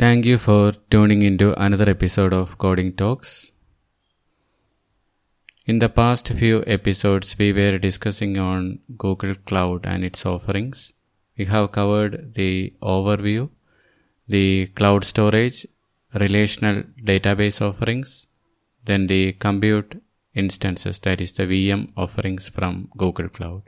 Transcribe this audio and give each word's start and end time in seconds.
Thank 0.00 0.24
you 0.24 0.38
for 0.38 0.72
tuning 0.90 1.20
into 1.20 1.48
another 1.62 1.86
episode 1.90 2.32
of 2.32 2.56
Coding 2.56 2.94
Talks. 2.94 3.52
In 5.66 5.78
the 5.78 5.90
past 5.90 6.28
few 6.28 6.64
episodes, 6.66 7.36
we 7.38 7.52
were 7.52 7.76
discussing 7.76 8.38
on 8.38 8.78
Google 8.96 9.34
Cloud 9.34 9.84
and 9.84 10.02
its 10.02 10.24
offerings. 10.24 10.94
We 11.36 11.44
have 11.44 11.72
covered 11.72 12.32
the 12.32 12.72
overview, 12.80 13.50
the 14.26 14.68
cloud 14.68 15.04
storage, 15.04 15.66
relational 16.14 16.84
database 17.04 17.60
offerings, 17.60 18.26
then 18.82 19.06
the 19.06 19.34
compute 19.34 20.02
instances, 20.32 20.98
that 21.00 21.20
is 21.20 21.32
the 21.32 21.42
VM 21.42 21.92
offerings 21.94 22.48
from 22.48 22.88
Google 22.96 23.28
Cloud. 23.28 23.64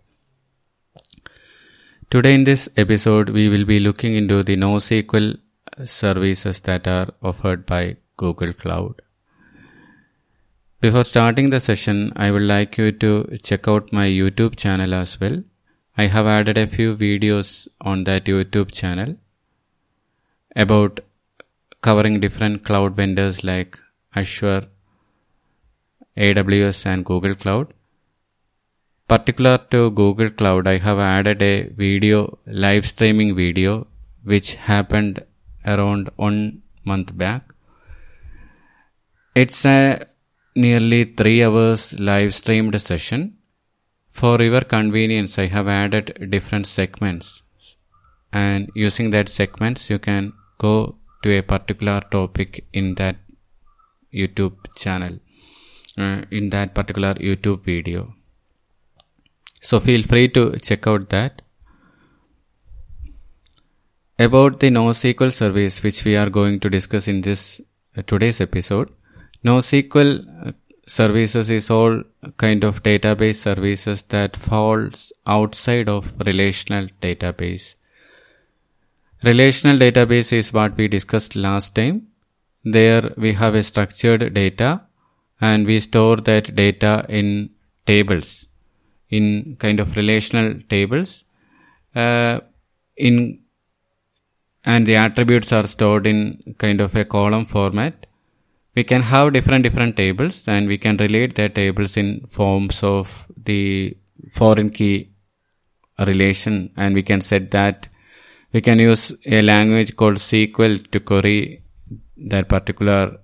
Today 2.11 2.33
in 2.33 2.45
this 2.45 2.71
episode, 2.79 3.29
we 3.29 3.51
will 3.51 3.67
be 3.67 3.81
looking 3.81 4.15
into 4.15 4.43
the 4.43 4.57
NoSQL 4.57 5.37
services 5.85 6.61
that 6.63 6.87
are 6.87 7.09
offered 7.23 7.67
by 7.67 7.97
Google 8.17 8.53
Cloud. 8.53 9.03
Before 10.81 11.05
starting 11.05 11.51
the 11.51 11.61
session, 11.61 12.13
I 12.17 12.31
would 12.31 12.43
like 12.43 12.77
you 12.77 12.91
to 12.93 13.39
check 13.43 13.69
out 13.69 13.93
my 13.93 14.07
YouTube 14.09 14.57
channel 14.57 14.95
as 14.95 15.21
well. 15.21 15.43
I 15.97 16.07
have 16.07 16.27
added 16.27 16.59
a 16.59 16.67
few 16.67 16.97
videos 16.97 17.69
on 17.81 18.05
that 18.05 18.25
YouTube 18.25 18.73
channel 18.73 19.17
about 20.57 21.01
covering 21.83 22.21
different 22.21 22.65
cloud 22.65 22.97
vendors 22.97 23.45
like 23.45 23.79
Azure, 24.15 24.67
AWS, 26.17 26.87
and 26.87 27.05
Google 27.05 27.35
Cloud. 27.35 27.75
Particular 29.09 29.59
to 29.71 29.91
Google 29.91 30.31
Cloud, 30.31 30.67
I 30.67 30.79
have 30.79 30.99
added 30.99 31.43
a 31.43 31.69
video, 31.69 32.39
live 32.47 32.87
streaming 32.87 33.37
video, 33.37 33.87
which 34.25 34.55
happened 34.55 35.23
around 35.67 36.11
one 36.17 36.63
month 36.85 37.17
back. 37.17 37.53
It's 39.35 39.65
a 39.65 40.07
nearly 40.55 41.05
three 41.05 41.43
hours 41.43 41.99
live 41.99 42.35
streamed 42.35 42.81
session. 42.81 43.39
For 44.11 44.43
your 44.43 44.61
convenience, 44.61 45.39
I 45.39 45.47
have 45.47 45.69
added 45.69 46.29
different 46.31 46.67
segments, 46.67 47.43
and 48.31 48.71
using 48.75 49.09
that 49.11 49.31
segments, 49.31 49.89
you 49.89 49.99
can 49.99 50.35
go 50.59 50.97
to 51.23 51.39
a 51.39 51.43
particular 51.43 52.03
topic 52.11 52.67
in 52.73 52.97
that 52.97 53.17
YouTube 54.13 54.57
channel, 54.77 55.19
uh, 55.97 56.23
in 56.31 56.51
that 56.51 56.75
particular 56.75 57.15
YouTube 57.15 57.65
video. 57.65 58.15
So 59.63 59.81
feel 59.81 60.03
free 60.03 60.29
to 60.31 60.59
check 60.59 60.87
out 60.87 61.09
that. 61.09 61.41
About 64.23 64.61
the 64.61 64.71
NoSQL 64.71 65.33
service, 65.33 65.83
which 65.83 66.05
we 66.05 66.15
are 66.17 66.31
going 66.31 66.61
to 66.61 66.71
discuss 66.71 67.09
in 67.09 67.23
this 67.23 67.61
uh, 67.97 68.03
today's 68.03 68.41
episode, 68.41 68.89
NoSQL 69.45 70.47
uh, 70.47 70.53
services 70.87 71.51
is 71.51 71.71
all 71.71 72.05
kind 72.37 72.63
of 72.63 72.85
database 72.85 73.35
services 73.35 74.05
that 74.05 74.37
falls 74.37 75.13
outside 75.27 75.89
of 75.89 76.13
relational 76.25 76.87
database. 77.01 77.75
Relational 79.25 79.77
database 79.77 80.33
is 80.33 80.53
what 80.53 80.77
we 80.77 80.87
discussed 80.87 81.35
last 81.35 81.75
time. 81.75 82.07
There 82.63 83.13
we 83.17 83.33
have 83.33 83.57
a 83.57 83.65
structured 83.65 84.33
data 84.35 84.83
and 85.41 85.67
we 85.67 85.81
store 85.81 86.19
that 86.19 86.55
data 86.55 87.05
in 87.09 87.51
tables, 87.87 88.47
in 89.11 89.57
kind 89.59 89.81
of 89.81 89.97
relational 89.97 90.61
tables. 90.69 91.25
Uh, 91.93 92.39
in 92.97 93.42
and 94.65 94.87
the 94.87 94.97
attributes 94.97 95.53
are 95.53 95.67
stored 95.67 96.07
in 96.07 96.55
kind 96.59 96.81
of 96.81 96.95
a 96.95 97.05
column 97.05 97.45
format. 97.45 98.07
We 98.75 98.85
can 98.85 99.03
have 99.03 99.33
different 99.33 99.65
different 99.65 99.97
tables 99.97 100.49
and 100.49 100.67
we 100.67 100.79
can 100.79 100.97
relate 100.97 101.35
their 101.35 101.49
tables 101.49 101.97
in 101.97 102.27
forms 102.27 102.83
of 102.83 103.27
the 103.37 103.97
foreign 104.33 104.71
key 104.71 105.11
relation 105.99 106.71
and 106.77 106.95
we 106.95 107.03
can 107.03 107.21
set 107.21 107.51
that 107.51 107.89
we 108.53 108.61
can 108.61 108.79
use 108.79 109.13
a 109.27 109.43
language 109.43 109.97
called 109.97 110.17
SQL 110.17 110.91
to 110.91 111.01
query 111.01 111.63
that 112.17 112.49
particular 112.49 113.19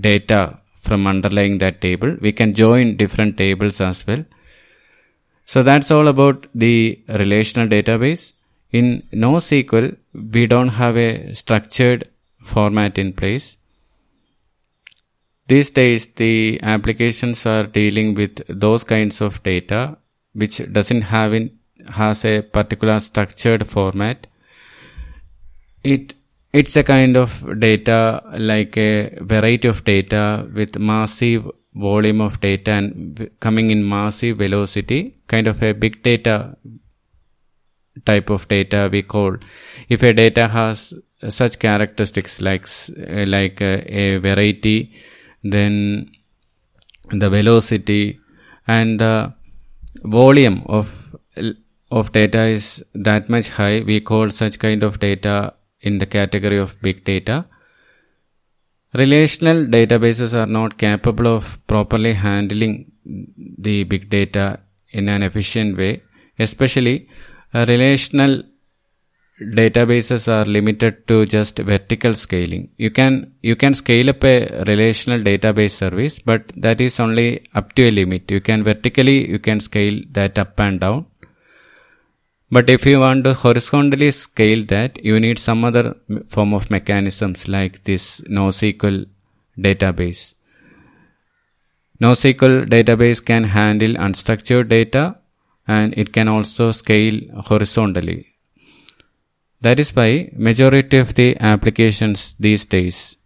data 0.00 0.58
from 0.80 1.06
underlying 1.06 1.58
that 1.58 1.80
table. 1.80 2.16
We 2.20 2.32
can 2.32 2.54
join 2.54 2.96
different 2.96 3.36
tables 3.36 3.80
as 3.80 4.06
well. 4.06 4.24
So 5.44 5.62
that's 5.62 5.90
all 5.90 6.08
about 6.08 6.46
the 6.54 7.02
relational 7.08 7.68
database. 7.68 8.32
In 8.72 9.02
NoSQL, 9.12 9.96
we 10.12 10.46
don't 10.46 10.68
have 10.68 10.96
a 10.96 11.32
structured 11.34 12.08
format 12.42 12.98
in 12.98 13.12
place. 13.12 13.56
These 15.48 15.70
days, 15.70 16.06
the 16.14 16.60
applications 16.62 17.44
are 17.44 17.64
dealing 17.64 18.14
with 18.14 18.42
those 18.48 18.84
kinds 18.84 19.20
of 19.20 19.42
data 19.42 19.98
which 20.32 20.60
doesn't 20.72 21.02
have 21.02 21.34
in, 21.34 21.58
has 21.88 22.24
a 22.24 22.42
particular 22.42 23.00
structured 23.00 23.66
format. 23.68 24.26
It 25.82 26.14
it's 26.52 26.76
a 26.76 26.82
kind 26.82 27.16
of 27.16 27.60
data 27.60 28.22
like 28.36 28.76
a 28.76 29.16
variety 29.20 29.68
of 29.68 29.84
data 29.84 30.48
with 30.52 30.78
massive 30.78 31.48
volume 31.74 32.20
of 32.20 32.40
data 32.40 32.72
and 32.72 33.30
coming 33.38 33.70
in 33.70 33.88
massive 33.88 34.38
velocity, 34.38 35.16
kind 35.28 35.46
of 35.46 35.62
a 35.62 35.72
big 35.72 36.02
data 36.02 36.56
type 38.04 38.30
of 38.30 38.46
data 38.48 38.88
we 38.90 39.02
call. 39.02 39.36
If 39.88 40.02
a 40.02 40.12
data 40.12 40.48
has 40.48 40.94
such 41.28 41.58
characteristics 41.58 42.40
like 42.40 42.66
eh, 42.96 43.24
like 43.26 43.60
a, 43.60 43.94
a 43.94 44.16
variety 44.18 44.94
then 45.42 46.10
the 47.10 47.28
velocity 47.28 48.20
and 48.66 49.00
the 49.00 49.34
volume 50.04 50.62
of 50.66 51.16
of 51.90 52.12
data 52.12 52.42
is 52.44 52.84
that 52.94 53.28
much 53.28 53.50
high. 53.50 53.80
We 53.80 54.00
call 54.00 54.30
such 54.30 54.58
kind 54.58 54.84
of 54.84 55.00
data 55.00 55.54
in 55.80 55.98
the 55.98 56.06
category 56.06 56.58
of 56.58 56.80
big 56.80 57.04
data. 57.04 57.46
Relational 58.94 59.66
databases 59.66 60.34
are 60.34 60.46
not 60.46 60.78
capable 60.78 61.26
of 61.26 61.58
properly 61.66 62.14
handling 62.14 62.92
the 63.04 63.84
big 63.84 64.08
data 64.08 64.60
in 64.92 65.08
an 65.08 65.22
efficient 65.22 65.76
way 65.76 66.02
especially 66.40 67.08
Uh, 67.52 67.66
relational 67.66 68.42
databases 69.40 70.28
are 70.28 70.44
limited 70.44 71.06
to 71.08 71.24
just 71.26 71.58
vertical 71.58 72.14
scaling. 72.14 72.70
You 72.76 72.90
can 72.90 73.32
you 73.42 73.56
can 73.56 73.74
scale 73.74 74.10
up 74.10 74.22
a 74.22 74.62
relational 74.66 75.18
database 75.20 75.72
service, 75.72 76.18
but 76.18 76.52
that 76.56 76.80
is 76.80 77.00
only 77.00 77.46
up 77.54 77.72
to 77.74 77.88
a 77.88 77.90
limit. 77.90 78.30
You 78.30 78.40
can 78.40 78.62
vertically 78.62 79.28
you 79.28 79.38
can 79.38 79.60
scale 79.60 80.00
that 80.12 80.38
up 80.38 80.60
and 80.60 80.80
down. 80.80 81.06
But 82.52 82.68
if 82.68 82.84
you 82.84 83.00
want 83.00 83.24
to 83.24 83.34
horizontally 83.34 84.10
scale 84.10 84.64
that, 84.66 85.04
you 85.04 85.20
need 85.20 85.38
some 85.38 85.64
other 85.64 85.96
form 86.26 86.52
of 86.52 86.68
mechanisms 86.68 87.46
like 87.46 87.84
this 87.84 88.20
NoSQL 88.22 89.06
database. 89.56 90.34
NoSQL 92.00 92.68
database 92.68 93.24
can 93.24 93.44
handle 93.44 93.94
unstructured 93.94 94.68
data 94.68 95.19
and 95.76 95.94
it 96.02 96.12
can 96.12 96.28
also 96.28 96.72
scale 96.72 97.18
horizontally. 97.48 98.20
That 99.60 99.78
is 99.78 99.94
why 99.94 100.30
majority 100.48 100.98
of 100.98 101.14
the 101.14 101.36
applications 101.38 102.34
these 102.38 102.64
days 102.64 103.16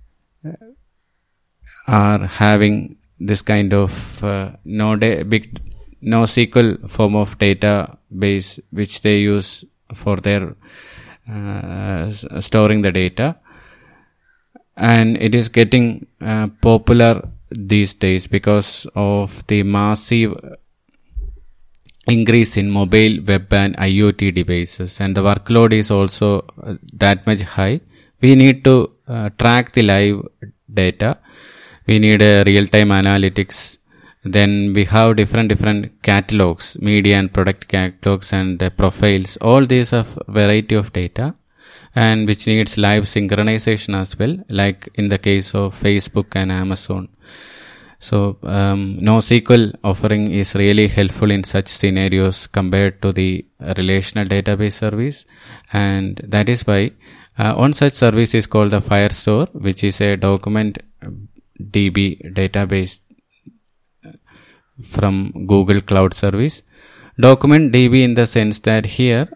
are 1.86 2.26
having 2.26 2.96
this 3.20 3.42
kind 3.42 3.72
of 3.72 4.24
uh, 4.24 4.50
no 4.64 4.96
big 4.96 5.60
NoSQL 6.02 6.90
form 6.90 7.14
of 7.14 7.38
database 7.38 8.60
which 8.70 9.00
they 9.02 9.18
use 9.18 9.64
for 9.94 10.16
their 10.16 10.56
uh, 11.30 12.10
storing 12.40 12.82
the 12.82 12.92
data 12.92 13.36
and 14.76 15.16
it 15.16 15.34
is 15.34 15.48
getting 15.48 16.06
uh, 16.20 16.48
popular 16.60 17.28
these 17.50 17.94
days 17.94 18.26
because 18.26 18.86
of 18.94 19.46
the 19.46 19.62
massive 19.62 20.34
increase 22.06 22.56
in 22.56 22.70
mobile 22.70 23.22
web 23.26 23.52
and 23.52 23.76
IoT 23.76 24.34
devices 24.34 25.00
and 25.00 25.16
the 25.16 25.22
workload 25.22 25.72
is 25.72 25.90
also 25.90 26.44
uh, 26.62 26.74
that 26.92 27.26
much 27.26 27.42
high. 27.42 27.80
We 28.20 28.34
need 28.34 28.64
to 28.64 28.90
uh, 29.08 29.30
track 29.38 29.72
the 29.72 29.82
live 29.82 30.22
data. 30.72 31.18
We 31.86 31.98
need 31.98 32.22
a 32.22 32.44
real 32.44 32.66
time 32.66 32.88
analytics. 32.88 33.78
Then 34.24 34.72
we 34.72 34.84
have 34.86 35.16
different 35.16 35.48
different 35.50 36.02
catalogs, 36.02 36.78
media 36.80 37.18
and 37.18 37.32
product 37.32 37.68
catalogs 37.68 38.32
and 38.32 38.62
uh, 38.62 38.70
profiles. 38.70 39.36
All 39.38 39.66
these 39.66 39.92
are 39.92 40.06
variety 40.28 40.74
of 40.74 40.92
data 40.92 41.34
and 41.94 42.26
which 42.26 42.46
needs 42.46 42.76
live 42.76 43.04
synchronization 43.04 43.98
as 44.00 44.18
well, 44.18 44.36
like 44.48 44.88
in 44.94 45.08
the 45.08 45.18
case 45.18 45.54
of 45.54 45.78
Facebook 45.80 46.34
and 46.34 46.50
Amazon. 46.50 47.08
So 48.06 48.16
um, 48.42 48.98
NoSQL 49.08 49.76
offering 49.82 50.30
is 50.30 50.54
really 50.54 50.88
helpful 50.88 51.30
in 51.30 51.42
such 51.42 51.68
scenarios 51.68 52.46
compared 52.46 53.00
to 53.02 53.12
the 53.12 53.46
relational 53.78 54.26
database 54.26 54.74
service, 54.84 55.24
and 55.72 56.20
that 56.36 56.48
is 56.56 56.66
why 56.70 56.80
Uh, 57.36 57.52
one 57.60 57.72
such 57.72 57.94
service 57.94 58.32
is 58.38 58.46
called 58.46 58.70
the 58.70 58.80
Firestore, 58.80 59.48
which 59.54 59.82
is 59.82 60.00
a 60.00 60.16
document 60.16 60.78
DB 61.76 62.02
database 62.32 63.00
from 64.92 65.32
Google 65.52 65.80
Cloud 65.80 66.14
Service. 66.14 66.62
Document 67.18 67.72
DB 67.72 68.04
in 68.04 68.14
the 68.14 68.26
sense 68.26 68.60
that 68.60 68.86
here, 68.86 69.26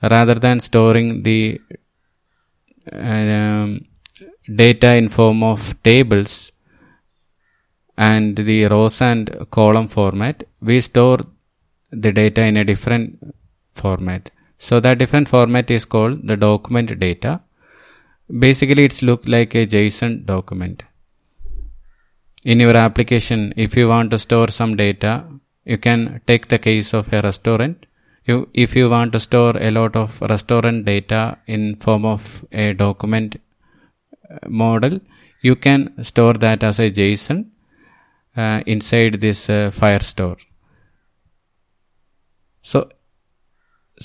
rather 0.00 0.34
than 0.34 0.60
storing 0.60 1.24
the 1.24 1.60
um, 2.92 3.86
data 4.62 4.94
in 4.94 5.08
form 5.08 5.42
of 5.42 5.74
tables 5.82 6.51
and 7.96 8.36
the 8.36 8.64
rows 8.66 9.00
and 9.00 9.46
column 9.50 9.88
format, 9.88 10.44
we 10.60 10.80
store 10.80 11.20
the 11.90 12.12
data 12.12 12.42
in 12.42 12.56
a 12.56 12.64
different 12.64 13.34
format. 13.72 14.30
So 14.58 14.80
that 14.80 14.98
different 14.98 15.28
format 15.28 15.70
is 15.70 15.84
called 15.84 16.26
the 16.26 16.36
document 16.36 16.98
data. 16.98 17.40
Basically, 18.46 18.84
it's 18.84 19.02
look 19.02 19.26
like 19.26 19.54
a 19.54 19.66
JSON 19.66 20.24
document 20.24 20.84
in 22.44 22.58
your 22.58 22.76
application 22.76 23.52
if 23.56 23.76
you 23.76 23.88
want 23.88 24.10
to 24.10 24.18
store 24.18 24.48
some 24.48 24.74
data 24.76 25.24
you 25.64 25.78
can 25.78 26.20
take 26.26 26.48
the 26.48 26.58
case 26.58 26.92
of 26.92 27.12
a 27.12 27.22
restaurant 27.22 27.86
you 28.24 28.48
if 28.52 28.74
you 28.74 28.90
want 28.90 29.12
to 29.12 29.20
store 29.20 29.56
a 29.56 29.70
lot 29.70 29.94
of 29.94 30.20
restaurant 30.22 30.84
data 30.84 31.38
in 31.46 31.76
form 31.76 32.04
of 32.04 32.44
a 32.52 32.72
document 32.72 33.40
uh, 34.30 34.38
model 34.48 34.98
you 35.40 35.54
can 35.54 35.80
store 36.02 36.34
that 36.34 36.62
as 36.64 36.80
a 36.80 36.90
json 36.90 37.44
uh, 38.36 38.62
inside 38.66 39.20
this 39.20 39.48
uh, 39.48 39.70
firestore 39.80 40.38
so 42.62 42.88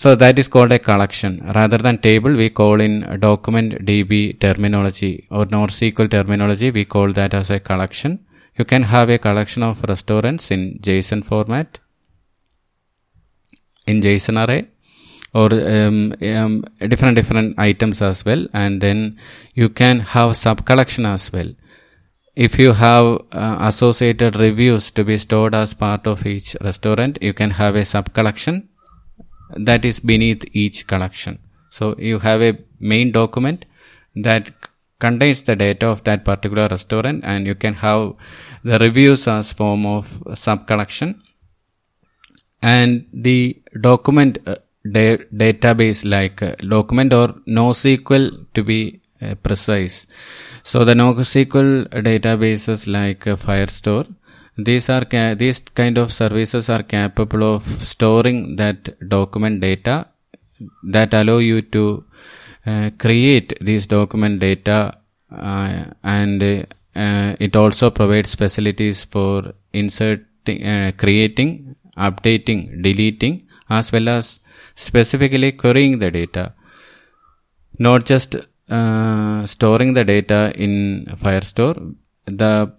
so 0.01 0.15
that 0.15 0.37
is 0.37 0.47
called 0.47 0.71
a 0.71 0.79
collection. 0.79 1.41
Rather 1.55 1.77
than 1.77 1.97
table, 1.97 2.31
we 2.31 2.49
call 2.49 2.81
in 2.81 3.19
document 3.19 3.85
DB 3.85 4.39
terminology 4.39 5.27
or 5.31 5.45
NoSQL 5.45 6.11
terminology, 6.11 6.69
we 6.71 6.85
call 6.85 7.13
that 7.13 7.33
as 7.33 7.49
a 7.49 7.59
collection. 7.59 8.25
You 8.57 8.65
can 8.65 8.83
have 8.83 9.09
a 9.09 9.17
collection 9.17 9.63
of 9.63 9.83
restaurants 9.83 10.51
in 10.51 10.79
JSON 10.81 11.23
format, 11.25 11.79
in 13.87 14.01
JSON 14.01 14.47
array, 14.47 14.67
or 15.33 15.53
um, 15.53 16.13
um, 16.21 16.63
different 16.89 17.15
different 17.15 17.57
items 17.57 18.01
as 18.01 18.25
well, 18.25 18.47
and 18.53 18.81
then 18.81 19.17
you 19.53 19.69
can 19.69 19.99
have 19.99 20.35
sub 20.35 20.65
collection 20.65 21.05
as 21.05 21.31
well. 21.31 21.51
If 22.45 22.59
you 22.59 22.73
have 22.73 23.21
uh, 23.31 23.57
associated 23.61 24.35
reviews 24.35 24.91
to 24.91 25.03
be 25.03 25.17
stored 25.17 25.55
as 25.55 25.73
part 25.73 26.05
of 26.05 26.23
each 26.23 26.55
restaurant, 26.61 27.17
you 27.19 27.33
can 27.33 27.49
have 27.49 27.75
a 27.75 27.83
sub 27.83 28.13
collection 28.13 28.69
that 29.55 29.83
is 29.83 29.99
beneath 29.99 30.45
each 30.53 30.85
collection. 30.85 31.39
So 31.71 31.95
you 31.97 32.19
have 32.19 32.43
a 32.43 32.59
main 32.79 33.11
document 33.11 33.65
that 34.15 34.51
contains 34.99 35.41
the 35.41 35.55
data 35.55 35.87
of 35.87 36.03
that 36.03 36.23
particular 36.25 36.67
restaurant 36.67 37.23
and 37.23 37.47
you 37.47 37.55
can 37.55 37.73
have 37.73 38.13
the 38.63 38.77
reviews 38.77 39.27
as 39.27 39.51
form 39.53 39.87
of 39.87 40.21
sub 40.35 40.67
collection 40.67 41.23
and 42.61 43.07
the 43.11 43.59
document 43.81 44.37
uh, 44.45 44.57
da- 44.91 45.25
database 45.43 46.07
like 46.07 46.43
uh, 46.43 46.53
document 46.57 47.13
or 47.13 47.29
NoSQL 47.47 48.45
to 48.53 48.63
be 48.63 49.01
precise. 49.35 50.07
So 50.63 50.83
the 50.83 50.93
NoSQL 50.93 51.87
databases 52.03 52.87
like 52.87 53.25
uh, 53.27 53.35
Firestore, 53.35 54.13
these 54.57 54.89
are 54.89 55.05
ca- 55.05 55.35
these 55.35 55.59
kind 55.59 55.97
of 55.97 56.11
services 56.11 56.69
are 56.69 56.83
capable 56.83 57.43
of 57.55 57.63
storing 57.83 58.55
that 58.55 58.97
document 59.07 59.61
data 59.61 60.07
that 60.83 61.13
allow 61.13 61.37
you 61.37 61.61
to 61.61 62.03
uh, 62.65 62.89
create 62.97 63.53
these 63.61 63.87
document 63.87 64.39
data 64.39 64.97
uh, 65.31 65.85
and 66.03 66.43
uh, 66.43 67.35
it 67.39 67.55
also 67.55 67.89
provides 67.89 68.35
facilities 68.35 69.05
for 69.05 69.53
inserting, 69.71 70.91
creating, 70.97 71.75
updating, 71.97 72.81
deleting, 72.81 73.47
as 73.69 73.91
well 73.91 74.09
as 74.09 74.39
specifically 74.75 75.51
querying 75.51 75.99
the 75.99 76.09
data. 76.09 76.53
Not 77.77 78.05
just 78.05 78.35
uh, 78.69 79.45
storing 79.45 79.93
the 79.93 80.03
data 80.03 80.51
in 80.55 81.05
Firestore, 81.21 81.95
the 82.25 82.71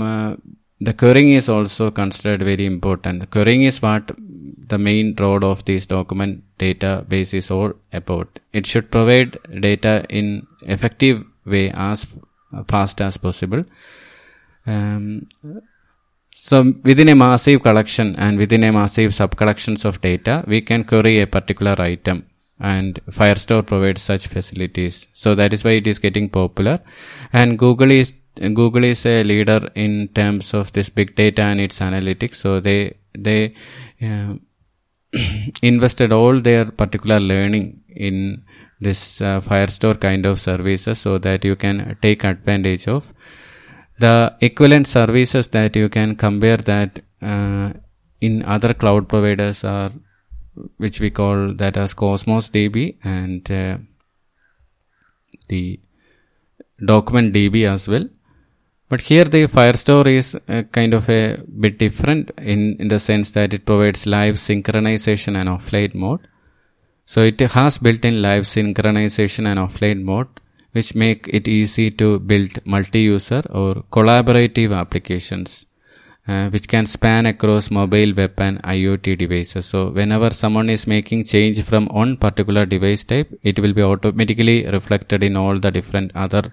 uh, 0.00 0.36
the 0.80 0.92
querying 0.92 1.30
is 1.30 1.48
also 1.48 1.90
considered 1.90 2.42
very 2.42 2.66
important. 2.66 3.20
The 3.20 3.26
querying 3.26 3.62
is 3.62 3.80
what 3.80 4.10
the 4.18 4.78
main 4.78 5.14
role 5.18 5.44
of 5.44 5.64
this 5.64 5.86
document 5.86 6.42
database 6.58 7.32
is 7.34 7.50
all 7.50 7.72
about. 7.92 8.38
It 8.52 8.66
should 8.66 8.90
provide 8.90 9.38
data 9.60 10.04
in 10.08 10.46
effective 10.62 11.24
way 11.46 11.70
as 11.70 12.06
fast 12.68 13.00
as 13.00 13.16
possible. 13.16 13.64
Um, 14.66 15.28
so 16.34 16.74
within 16.82 17.08
a 17.08 17.14
massive 17.14 17.62
collection 17.62 18.16
and 18.16 18.38
within 18.38 18.64
a 18.64 18.72
massive 18.72 19.14
sub 19.14 19.36
collections 19.36 19.84
of 19.84 20.00
data, 20.00 20.44
we 20.46 20.60
can 20.60 20.84
query 20.84 21.20
a 21.20 21.26
particular 21.26 21.80
item 21.80 22.26
and 22.58 23.00
Firestore 23.10 23.66
provides 23.66 24.02
such 24.02 24.28
facilities. 24.28 25.06
So 25.12 25.34
that 25.34 25.52
is 25.52 25.64
why 25.64 25.72
it 25.72 25.86
is 25.86 25.98
getting 25.98 26.28
popular. 26.28 26.80
And 27.32 27.58
Google 27.58 27.90
is 27.90 28.12
Google 28.36 28.84
is 28.84 29.06
a 29.06 29.22
leader 29.22 29.70
in 29.74 30.08
terms 30.08 30.54
of 30.54 30.72
this 30.72 30.88
big 30.88 31.14
data 31.14 31.42
and 31.42 31.60
its 31.60 31.80
analytics. 31.80 32.36
So 32.36 32.60
they 32.60 32.96
they 33.16 33.54
uh, 34.02 34.34
invested 35.62 36.12
all 36.12 36.40
their 36.40 36.66
particular 36.66 37.20
learning 37.20 37.82
in 37.88 38.44
this 38.80 39.20
uh, 39.20 39.40
Firestore 39.40 40.00
kind 40.00 40.26
of 40.26 40.40
services 40.40 40.98
so 40.98 41.18
that 41.18 41.44
you 41.44 41.56
can 41.56 41.96
take 42.02 42.24
advantage 42.24 42.86
of 42.88 43.12
the 43.98 44.34
equivalent 44.40 44.86
services 44.86 45.48
that 45.48 45.76
you 45.76 45.88
can 45.88 46.16
compare 46.16 46.56
that 46.56 47.00
uh, 47.22 47.72
in 48.20 48.42
other 48.44 48.74
cloud 48.74 49.08
providers 49.08 49.62
are 49.64 49.92
which 50.76 51.00
we 51.00 51.10
call 51.10 51.54
that 51.54 51.76
as 51.76 51.94
Cosmos 51.94 52.48
DB 52.48 52.96
and 53.04 53.50
uh, 53.50 53.78
the 55.48 55.80
document 56.84 57.34
DB 57.34 57.70
as 57.70 57.88
well. 57.88 58.08
But 58.88 59.00
here 59.00 59.24
the 59.24 59.46
Firestore 59.46 60.06
is 60.06 60.36
kind 60.72 60.94
of 60.94 61.08
a 61.08 61.38
bit 61.58 61.78
different 61.78 62.30
in, 62.38 62.76
in 62.78 62.88
the 62.88 62.98
sense 62.98 63.30
that 63.32 63.54
it 63.54 63.64
provides 63.64 64.06
live 64.06 64.34
synchronization 64.34 65.36
and 65.36 65.48
offline 65.48 65.94
mode. 65.94 66.28
So 67.06 67.22
it 67.22 67.40
has 67.40 67.78
built-in 67.78 68.22
live 68.22 68.44
synchronization 68.44 69.46
and 69.46 69.58
offline 69.58 70.02
mode, 70.02 70.28
which 70.72 70.94
make 70.94 71.28
it 71.28 71.48
easy 71.48 71.90
to 71.92 72.18
build 72.18 72.64
multi-user 72.64 73.42
or 73.50 73.72
collaborative 73.90 74.76
applications, 74.76 75.66
uh, 76.26 76.48
which 76.48 76.68
can 76.68 76.86
span 76.86 77.26
across 77.26 77.70
mobile, 77.70 78.14
web, 78.14 78.32
and 78.38 78.62
IoT 78.62 79.18
devices. 79.18 79.66
So 79.66 79.90
whenever 79.90 80.30
someone 80.30 80.70
is 80.70 80.86
making 80.86 81.24
change 81.24 81.62
from 81.62 81.86
one 81.86 82.16
particular 82.16 82.64
device 82.64 83.04
type, 83.04 83.30
it 83.42 83.58
will 83.58 83.74
be 83.74 83.82
automatically 83.82 84.66
reflected 84.66 85.22
in 85.22 85.36
all 85.36 85.58
the 85.58 85.70
different 85.70 86.12
other 86.14 86.52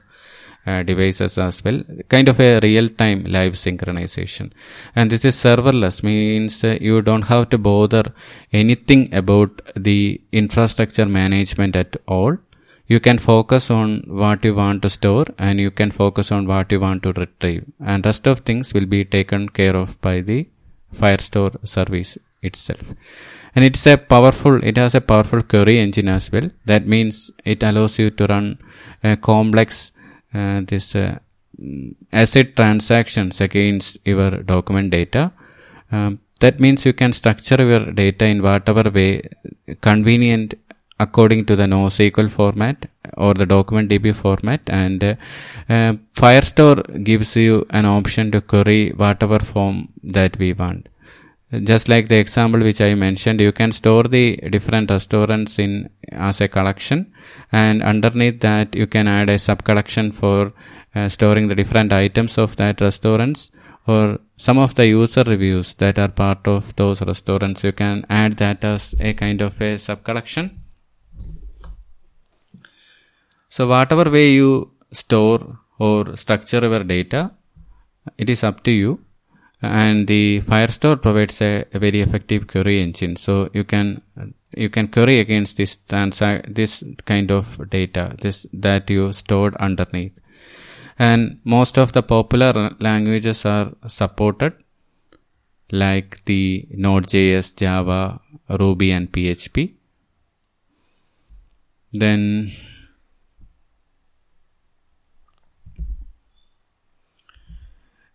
uh, 0.68 0.84
devices 0.84 1.38
as 1.38 1.64
well. 1.64 1.82
Kind 2.10 2.28
of 2.28 2.40
a 2.40 2.60
real 2.60 2.90
time 2.90 3.24
live 3.24 3.54
synchronization. 3.54 4.52
And 4.96 5.10
this 5.10 5.26
is 5.26 5.36
serverless 5.36 6.04
means 6.04 6.64
uh, 6.64 6.78
you 6.80 7.02
don't 7.02 7.24
have 7.24 7.50
to 7.52 7.58
bother 7.58 8.14
anything 8.52 9.14
about 9.14 9.62
the 9.76 10.22
infrastructure 10.32 11.06
management 11.06 11.76
at 11.76 11.96
all 12.08 12.38
you 12.92 13.00
can 13.08 13.18
focus 13.32 13.66
on 13.80 13.90
what 14.22 14.44
you 14.48 14.54
want 14.62 14.82
to 14.84 14.90
store 14.98 15.26
and 15.38 15.60
you 15.66 15.72
can 15.80 15.92
focus 16.02 16.32
on 16.36 16.48
what 16.52 16.72
you 16.74 16.80
want 16.86 17.02
to 17.04 17.12
retrieve. 17.24 17.64
And 17.92 18.06
rest 18.06 18.28
of 18.32 18.40
things 18.40 18.74
will 18.76 18.90
be 18.96 19.04
taken 19.06 19.48
care 19.60 19.76
of 19.82 20.00
by 20.08 20.16
the 20.30 20.40
firestore 21.00 21.54
service 21.76 22.18
itself. 22.42 22.86
And 23.56 23.64
it's 23.66 23.86
a 23.86 23.98
powerful 23.98 24.56
it 24.64 24.78
has 24.78 24.96
a 24.96 25.02
powerful 25.12 25.42
query 25.44 25.78
engine 25.80 26.10
as 26.18 26.32
well. 26.32 26.50
That 26.66 26.88
means 26.88 27.32
it 27.46 27.64
allows 27.64 27.98
you 28.00 28.10
to 28.12 28.28
run 28.34 28.58
a 29.04 29.16
complex 29.18 29.92
uh, 30.34 30.62
this 30.72 30.96
uh, 30.96 31.20
ACID 32.12 32.56
transactions 32.56 33.42
against 33.42 33.98
your 34.06 34.32
document 34.54 34.90
data. 34.92 35.32
Um, 35.92 36.20
that 36.40 36.60
means 36.60 36.86
you 36.86 36.94
can 36.94 37.14
structure 37.14 37.62
your 37.72 37.92
data 37.92 38.26
in 38.26 38.42
whatever 38.42 38.90
way 38.90 39.30
convenient 39.80 40.56
according 41.06 41.46
to 41.50 41.56
the 41.56 41.68
NoSQL 41.74 42.30
format 42.38 42.90
or 43.18 43.34
the 43.34 43.46
document 43.46 43.90
DB 43.90 44.16
format 44.16 44.62
and 44.68 45.04
uh, 45.04 45.16
uh, 45.70 45.94
Firestore 46.22 47.04
gives 47.10 47.36
you 47.36 47.66
an 47.70 47.86
option 47.86 48.32
to 48.32 48.42
query 48.42 48.92
whatever 49.04 49.40
form 49.40 49.90
that 50.04 50.38
we 50.38 50.54
want 50.54 50.88
just 51.60 51.90
like 51.90 52.08
the 52.08 52.16
example 52.16 52.62
which 52.62 52.80
I 52.80 52.96
mentioned, 52.96 53.42
you 53.42 53.52
can 53.52 53.72
store 53.72 54.04
the 54.04 54.38
different 54.38 54.90
restaurants 54.90 55.60
in 55.60 55.90
as 56.12 56.40
a 56.40 56.48
collection, 56.48 57.14
and 57.52 57.84
underneath 57.84 58.40
that 58.42 58.74
you 58.74 58.88
can 58.88 59.08
add 59.08 59.30
a 59.30 59.38
sub 59.38 59.64
collection 59.64 60.12
for 60.12 60.54
uh, 60.96 61.10
storing 61.10 61.48
the 61.48 61.56
different 61.56 61.92
items 61.92 62.38
of 62.38 62.56
that 62.56 62.80
restaurants 62.80 63.52
or 63.88 64.20
some 64.38 64.58
of 64.58 64.76
the 64.76 64.86
user 64.86 65.24
reviews 65.24 65.74
that 65.76 66.00
are 66.00 66.08
part 66.08 66.48
of 66.48 66.74
those 66.78 67.02
restaurants. 67.02 67.64
You 67.64 67.74
can 67.74 68.06
add 68.10 68.38
that 68.38 68.64
as 68.64 68.96
a 69.00 69.14
kind 69.14 69.42
of 69.42 69.62
a 69.62 69.78
sub 69.78 70.04
collection. 70.04 70.62
So 73.56 73.68
whatever 73.68 74.10
way 74.10 74.28
you 74.32 74.52
store 74.92 75.60
or 75.78 76.16
structure 76.16 76.62
your 76.66 76.84
data, 76.84 77.32
it 78.18 78.30
is 78.30 78.44
up 78.50 78.64
to 78.64 78.72
you. 78.72 78.92
And 79.62 80.08
the 80.08 80.42
Firestore 80.42 81.00
provides 81.02 81.42
a, 81.42 81.66
a 81.74 81.80
very 81.80 82.02
effective 82.02 82.48
query 82.48 82.82
engine. 82.82 83.16
So 83.16 83.50
you 83.54 83.64
can 83.64 84.02
you 84.56 84.70
can 84.70 84.88
query 84.88 85.20
against 85.20 85.58
this 85.58 85.78
this 85.88 86.84
kind 87.06 87.32
of 87.32 87.70
data 87.70 88.16
this 88.22 88.46
that 88.54 88.90
you 88.90 89.14
stored 89.14 89.56
underneath 89.58 90.18
and 91.00 91.40
most 91.44 91.78
of 91.78 91.94
the 91.94 92.04
popular 92.04 92.76
languages 92.80 93.46
are 93.46 93.72
supported 93.88 94.54
like 95.72 96.24
the 96.26 96.68
node.js 96.72 97.56
java 97.56 98.20
ruby 98.60 98.92
and 98.92 99.12
php 99.12 99.74
then 101.94 102.52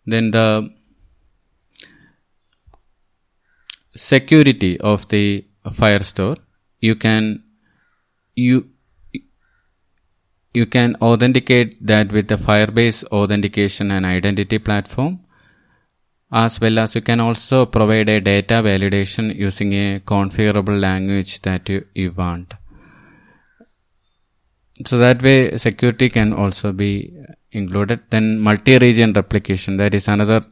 then 0.07 0.31
the 0.31 0.71
security 3.97 4.79
of 4.81 5.09
the 5.09 5.45
Firestore, 5.65 6.39
you 6.81 6.95
can 6.95 7.43
you 8.35 8.69
you 10.55 10.67
can 10.67 10.97
authenticate 11.03 11.75
that 11.87 12.13
with 12.13 12.29
the 12.29 12.37
Firebase 12.37 13.05
authentication 13.07 13.91
and 13.91 14.07
identity 14.07 14.59
platform 14.59 15.21
as 16.33 16.61
well 16.61 16.79
as 16.79 16.95
you 16.95 17.01
can 17.01 17.21
also 17.21 17.67
provide 17.67 18.09
a 18.09 18.21
data 18.21 18.55
validation 18.55 19.35
using 19.35 19.73
a 19.73 20.01
configurable 20.01 20.81
language 20.81 21.41
that 21.43 21.69
you, 21.69 21.85
you 21.95 22.13
want. 22.13 22.55
So 24.85 24.99
that 24.99 25.23
way 25.23 25.57
security 25.57 26.11
can 26.11 26.33
also 26.33 26.73
be 26.73 27.15
included. 27.51 28.01
Then 28.11 28.39
multi-region 28.39 29.15
replication, 29.15 29.79
that 29.79 29.95
is 29.95 30.07
another 30.09 30.45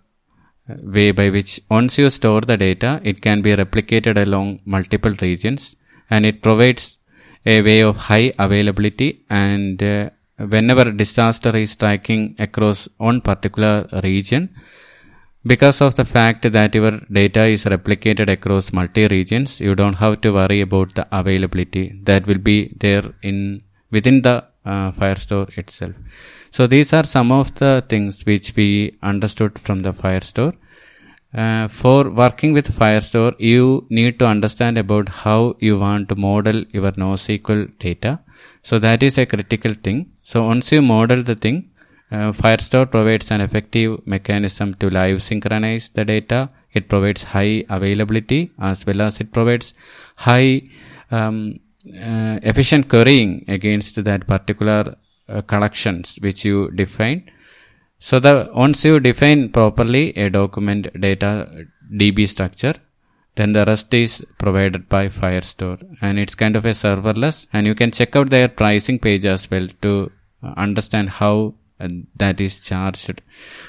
way 0.68 1.10
by 1.10 1.28
which 1.28 1.60
once 1.70 1.98
you 1.98 2.08
store 2.08 2.40
the 2.40 2.56
data, 2.56 3.00
it 3.04 3.20
can 3.20 3.42
be 3.42 3.54
replicated 3.54 4.16
along 4.16 4.60
multiple 4.64 5.14
regions 5.20 5.76
and 6.08 6.24
it 6.24 6.42
provides 6.42 6.96
a 7.44 7.60
way 7.60 7.80
of 7.82 7.96
high 7.96 8.32
availability 8.38 9.24
and 9.28 9.82
uh, 9.82 10.08
whenever 10.38 10.90
disaster 10.90 11.54
is 11.56 11.72
striking 11.72 12.34
across 12.38 12.88
one 12.96 13.20
particular 13.20 13.86
region, 14.02 14.48
because 15.46 15.82
of 15.82 15.94
the 15.96 16.06
fact 16.06 16.50
that 16.50 16.74
your 16.74 16.92
data 17.12 17.44
is 17.44 17.66
replicated 17.66 18.30
across 18.30 18.72
multi 18.72 19.06
regions, 19.08 19.60
you 19.60 19.74
don't 19.74 19.94
have 19.94 20.22
to 20.22 20.32
worry 20.32 20.62
about 20.62 20.94
the 20.94 21.06
availability 21.12 22.00
that 22.04 22.26
will 22.26 22.38
be 22.38 22.72
there 22.80 23.12
in 23.20 23.62
within 23.96 24.18
the 24.26 24.36
uh, 24.72 24.90
Firestore 24.98 25.48
itself. 25.58 25.94
So 26.56 26.66
these 26.74 26.92
are 26.98 27.04
some 27.16 27.30
of 27.40 27.54
the 27.60 27.72
things 27.92 28.24
which 28.30 28.48
we 28.58 28.68
understood 29.02 29.58
from 29.64 29.80
the 29.86 29.92
Firestore. 30.02 30.54
Uh, 31.42 31.66
for 31.80 32.10
working 32.22 32.52
with 32.52 32.68
Firestore, 32.78 33.34
you 33.38 33.86
need 33.90 34.18
to 34.20 34.26
understand 34.34 34.78
about 34.78 35.08
how 35.08 35.38
you 35.58 35.78
want 35.78 36.08
to 36.10 36.14
model 36.14 36.58
your 36.70 36.92
NoSQL 37.02 37.62
data. 37.78 38.20
So 38.62 38.78
that 38.78 39.02
is 39.02 39.18
a 39.18 39.26
critical 39.26 39.74
thing. 39.74 40.12
So 40.22 40.44
once 40.44 40.70
you 40.70 40.80
model 40.80 41.22
the 41.30 41.34
thing, 41.34 41.70
uh, 42.12 42.30
Firestore 42.40 42.88
provides 42.88 43.30
an 43.32 43.40
effective 43.40 44.06
mechanism 44.06 44.74
to 44.74 44.88
live 44.90 45.22
synchronize 45.22 45.88
the 45.88 46.04
data. 46.04 46.50
It 46.72 46.88
provides 46.88 47.24
high 47.24 47.64
availability 47.68 48.52
as 48.60 48.86
well 48.86 49.02
as 49.02 49.18
it 49.18 49.32
provides 49.32 49.74
high 50.16 50.70
um, 51.10 51.58
uh, 51.86 52.38
efficient 52.42 52.88
querying 52.88 53.44
against 53.48 54.02
that 54.04 54.26
particular 54.26 54.96
uh, 55.28 55.42
collections 55.42 56.16
which 56.20 56.44
you 56.44 56.70
define. 56.70 57.30
So 57.98 58.20
the 58.20 58.50
once 58.54 58.84
you 58.84 59.00
define 59.00 59.50
properly 59.50 60.16
a 60.16 60.30
document 60.30 60.88
data 61.00 61.66
DB 61.92 62.28
structure, 62.28 62.74
then 63.36 63.52
the 63.52 63.64
rest 63.64 63.92
is 63.92 64.24
provided 64.38 64.88
by 64.88 65.08
Firestore 65.08 65.78
and 66.00 66.18
it's 66.18 66.34
kind 66.34 66.56
of 66.56 66.64
a 66.64 66.70
serverless 66.70 67.46
and 67.52 67.66
you 67.66 67.74
can 67.74 67.90
check 67.90 68.14
out 68.16 68.30
their 68.30 68.48
pricing 68.48 68.98
page 68.98 69.24
as 69.26 69.50
well 69.50 69.68
to 69.82 70.10
understand 70.56 71.10
how 71.10 71.54
uh, 71.80 71.88
that 72.16 72.40
is 72.40 72.60
charged. 72.60 73.20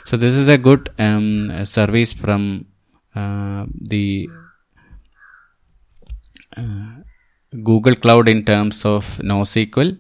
So 0.05 0.17
this 0.17 0.36
is 0.36 0.48
a 0.48 0.57
good 0.57 0.89
um, 1.00 1.65
service 1.65 2.13
from 2.13 2.67
uh, 3.15 3.65
the 3.81 4.29
uh, 6.55 6.95
Google 7.63 7.95
Cloud 7.95 8.27
in 8.27 8.43
terms 8.45 8.85
of 8.85 9.05
NoSQL 9.19 9.97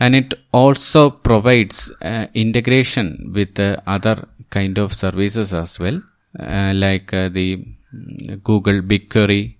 and 0.00 0.14
it 0.14 0.34
also 0.52 1.10
provides 1.10 1.90
uh, 2.02 2.26
integration 2.34 3.32
with 3.34 3.58
uh, 3.58 3.76
other 3.86 4.28
kind 4.50 4.78
of 4.78 4.92
services 4.92 5.52
as 5.52 5.78
well 5.78 6.00
uh, 6.38 6.72
like 6.74 7.12
uh, 7.12 7.28
the 7.28 7.56
mm, 7.94 8.42
Google 8.42 8.80
BigQuery 8.80 9.56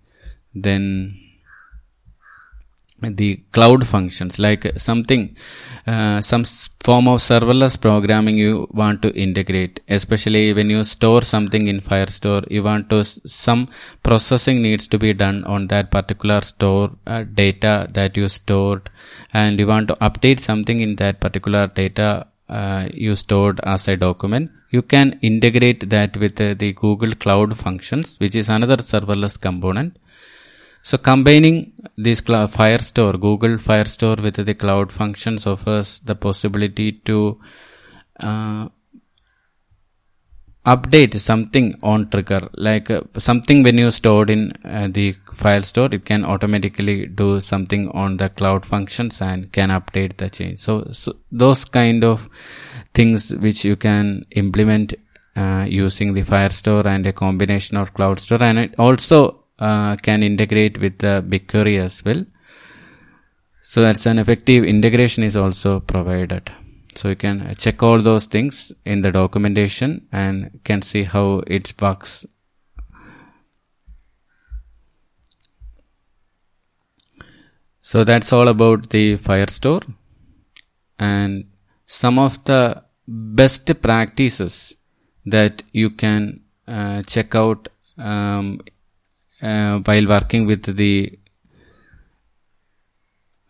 then 0.54 1.18
the 3.00 3.36
cloud 3.52 3.86
functions 3.86 4.38
like 4.38 4.64
something 4.76 5.36
uh, 5.86 6.20
some 6.20 6.44
form 6.80 7.06
of 7.08 7.20
serverless 7.20 7.80
programming 7.80 8.36
you 8.36 8.66
want 8.72 9.00
to 9.02 9.10
integrate. 9.14 9.80
Especially 9.88 10.52
when 10.52 10.68
you 10.68 10.82
store 10.84 11.22
something 11.22 11.66
in 11.66 11.80
firestore 11.80 12.44
you 12.50 12.62
want 12.62 12.90
to 12.90 13.04
some 13.04 13.68
processing 14.02 14.62
needs 14.62 14.88
to 14.88 14.98
be 14.98 15.12
done 15.12 15.44
on 15.44 15.68
that 15.68 15.90
particular 15.90 16.40
store 16.40 16.90
uh, 17.06 17.22
data 17.22 17.86
that 17.92 18.16
you 18.16 18.28
stored. 18.28 18.90
And 19.32 19.58
you 19.58 19.66
want 19.66 19.88
to 19.88 19.94
update 19.96 20.40
something 20.40 20.80
in 20.80 20.96
that 20.96 21.20
particular 21.20 21.68
data 21.68 22.26
uh, 22.48 22.88
you 22.92 23.14
stored 23.14 23.60
as 23.62 23.86
a 23.88 23.96
document. 23.96 24.50
You 24.70 24.82
can 24.82 25.18
integrate 25.22 25.88
that 25.90 26.16
with 26.16 26.40
uh, 26.40 26.54
the 26.54 26.72
google 26.72 27.14
cloud 27.14 27.56
functions 27.56 28.18
which 28.18 28.36
is 28.36 28.48
another 28.48 28.76
serverless 28.76 29.40
component 29.40 29.96
so 30.88 30.96
combining 30.96 31.56
this 31.98 32.22
Firestore, 32.22 33.20
Google 33.20 33.58
Firestore 33.58 34.22
with 34.22 34.36
the 34.36 34.54
cloud 34.54 34.90
functions 34.90 35.46
offers 35.46 35.98
the 35.98 36.14
possibility 36.14 36.92
to 37.08 37.38
uh, 38.20 38.68
update 40.64 41.20
something 41.20 41.78
on 41.82 42.08
trigger. 42.08 42.48
Like 42.54 42.90
uh, 42.90 43.02
something 43.18 43.62
when 43.64 43.76
you 43.76 43.90
stored 43.90 44.30
in 44.30 44.54
uh, 44.64 44.88
the 44.90 45.12
Firestore 45.42 45.92
it 45.92 46.06
can 46.06 46.24
automatically 46.24 47.06
do 47.06 47.42
something 47.42 47.90
on 47.90 48.16
the 48.16 48.30
cloud 48.30 48.64
functions 48.64 49.20
and 49.20 49.52
can 49.52 49.68
update 49.68 50.16
the 50.16 50.30
change. 50.30 50.60
So, 50.60 50.88
so 50.92 51.16
those 51.30 51.66
kind 51.66 52.02
of 52.02 52.30
things 52.94 53.34
which 53.34 53.62
you 53.62 53.76
can 53.76 54.24
implement 54.30 54.94
uh, 55.36 55.66
using 55.68 56.14
the 56.14 56.22
firestore 56.22 56.86
and 56.86 57.06
a 57.06 57.12
combination 57.12 57.76
of 57.76 57.92
cloud 57.92 58.18
store 58.18 58.42
and 58.42 58.58
it 58.58 58.74
also 58.78 59.44
uh, 59.58 59.96
can 59.96 60.22
integrate 60.22 60.78
with 60.78 60.98
the 60.98 61.24
BigQuery 61.26 61.80
as 61.82 62.04
well. 62.04 62.24
So 63.62 63.82
that's 63.82 64.06
an 64.06 64.18
effective 64.18 64.64
integration 64.64 65.24
is 65.24 65.36
also 65.36 65.80
provided. 65.80 66.50
So 66.94 67.10
you 67.10 67.16
can 67.16 67.54
check 67.56 67.82
all 67.82 67.98
those 67.98 68.26
things 68.26 68.72
in 68.84 69.02
the 69.02 69.12
documentation 69.12 70.08
and 70.10 70.60
can 70.64 70.82
see 70.82 71.04
how 71.04 71.42
it 71.46 71.74
works. 71.80 72.26
So 77.82 78.04
that's 78.04 78.32
all 78.32 78.48
about 78.48 78.90
the 78.90 79.16
Firestore 79.16 79.82
and 80.98 81.44
some 81.86 82.18
of 82.18 82.44
the 82.44 82.82
best 83.06 83.70
practices 83.80 84.76
that 85.24 85.62
you 85.72 85.90
can 85.90 86.40
uh, 86.66 87.02
check 87.02 87.34
out 87.34 87.68
um, 87.96 88.60
uh, 89.42 89.78
while 89.78 90.06
working 90.06 90.46
with 90.46 90.76
the 90.76 91.18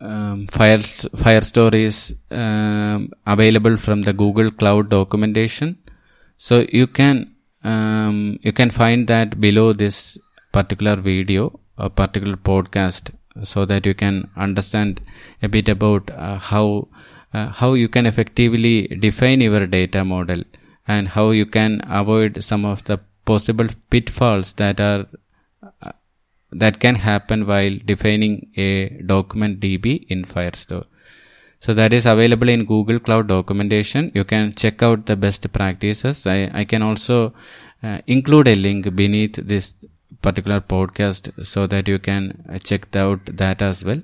um, 0.01 0.47
Fire 0.47 0.77
Firestore 0.77 1.73
is 1.73 2.15
um, 2.31 3.11
available 3.25 3.77
from 3.77 4.01
the 4.03 4.13
Google 4.13 4.51
Cloud 4.51 4.89
documentation. 4.89 5.77
So 6.37 6.65
you 6.71 6.87
can 6.87 7.35
um, 7.63 8.39
you 8.41 8.53
can 8.53 8.69
find 8.69 9.07
that 9.07 9.39
below 9.41 9.73
this 9.73 10.17
particular 10.53 10.95
video, 10.95 11.59
a 11.77 11.89
particular 11.89 12.37
podcast, 12.37 13.11
so 13.43 13.65
that 13.65 13.85
you 13.85 13.93
can 13.93 14.29
understand 14.37 15.01
a 15.41 15.49
bit 15.49 15.67
about 15.67 16.09
uh, 16.11 16.37
how 16.37 16.87
uh, 17.33 17.47
how 17.47 17.73
you 17.73 17.89
can 17.89 18.05
effectively 18.05 18.87
define 18.87 19.41
your 19.41 19.67
data 19.67 20.05
model 20.05 20.43
and 20.87 21.09
how 21.09 21.31
you 21.31 21.45
can 21.45 21.81
avoid 21.87 22.43
some 22.43 22.65
of 22.65 22.83
the 22.85 22.99
possible 23.25 23.67
pitfalls 23.89 24.53
that 24.53 24.79
are 24.79 25.05
that 26.51 26.79
can 26.79 26.95
happen 26.95 27.45
while 27.45 27.77
defining 27.85 28.47
a 28.57 28.89
document 29.05 29.59
DB 29.59 30.05
in 30.09 30.25
Firestore. 30.25 30.85
So 31.59 31.73
that 31.73 31.91
is 31.91 32.05
available 32.05 32.47
in 32.49 32.65
Google 32.65 32.99
Cloud 32.99 33.27
documentation. 33.27 34.11
You 34.15 34.23
can 34.23 34.53
check 34.53 34.81
out 34.81 35.05
the 35.05 35.15
best 35.15 35.51
practices. 35.51 36.25
I, 36.25 36.49
I 36.53 36.63
can 36.63 36.81
also 36.81 37.33
uh, 37.83 37.99
include 38.07 38.47
a 38.47 38.55
link 38.55 38.95
beneath 38.95 39.35
this 39.35 39.73
particular 40.21 40.61
podcast 40.61 41.45
so 41.45 41.67
that 41.67 41.87
you 41.87 41.99
can 41.99 42.59
check 42.63 42.95
out 42.95 43.19
that 43.25 43.61
as 43.61 43.83
well. 43.83 44.01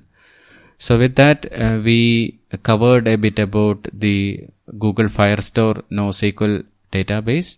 So 0.78 0.98
with 0.98 1.14
that, 1.16 1.46
uh, 1.52 1.80
we 1.82 2.38
covered 2.62 3.08
a 3.08 3.16
bit 3.16 3.38
about 3.38 3.88
the 3.92 4.46
Google 4.78 5.06
Firestore 5.06 5.82
NoSQL 5.90 6.64
database. 6.92 7.56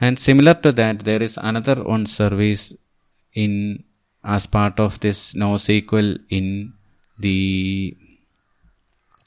And 0.00 0.18
similar 0.18 0.54
to 0.54 0.72
that, 0.72 1.00
there 1.00 1.22
is 1.22 1.38
another 1.40 1.84
one 1.84 2.06
service 2.06 2.74
in 3.34 3.84
as 4.24 4.46
part 4.46 4.78
of 4.78 5.00
this 5.00 5.34
NoSQL 5.34 6.18
in 6.28 6.72
the 7.18 7.96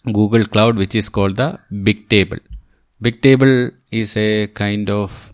Google 0.06 0.46
Cloud, 0.46 0.78
which 0.78 0.96
is 0.96 1.10
called 1.10 1.38
the 1.38 1.60
Bigtable. 1.72 2.40
Bigtable 3.02 3.72
is 3.92 4.16
a 4.18 4.48
kind 4.48 4.90
of 4.90 5.34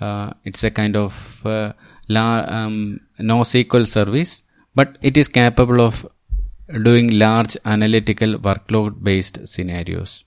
uh, 0.00 0.32
it's 0.44 0.64
a 0.64 0.70
kind 0.70 0.96
of 0.96 1.44
uh, 1.44 1.72
la, 2.08 2.44
um, 2.48 3.00
NoSQL 3.18 3.86
service, 3.86 4.42
but 4.74 4.96
it 5.02 5.16
is 5.16 5.28
capable 5.28 5.80
of 5.80 6.06
doing 6.82 7.10
large 7.10 7.56
analytical 7.64 8.38
workload 8.38 9.02
based 9.02 9.46
scenarios. 9.46 10.24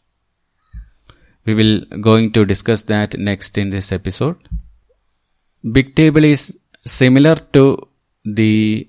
We 1.45 1.53
will 1.53 1.81
going 2.01 2.31
to 2.33 2.45
discuss 2.45 2.83
that 2.83 3.17
next 3.17 3.57
in 3.57 3.69
this 3.69 3.91
episode. 3.91 4.37
Bigtable 5.65 6.23
is 6.23 6.57
similar 6.85 7.35
to 7.53 7.77
the 8.25 8.87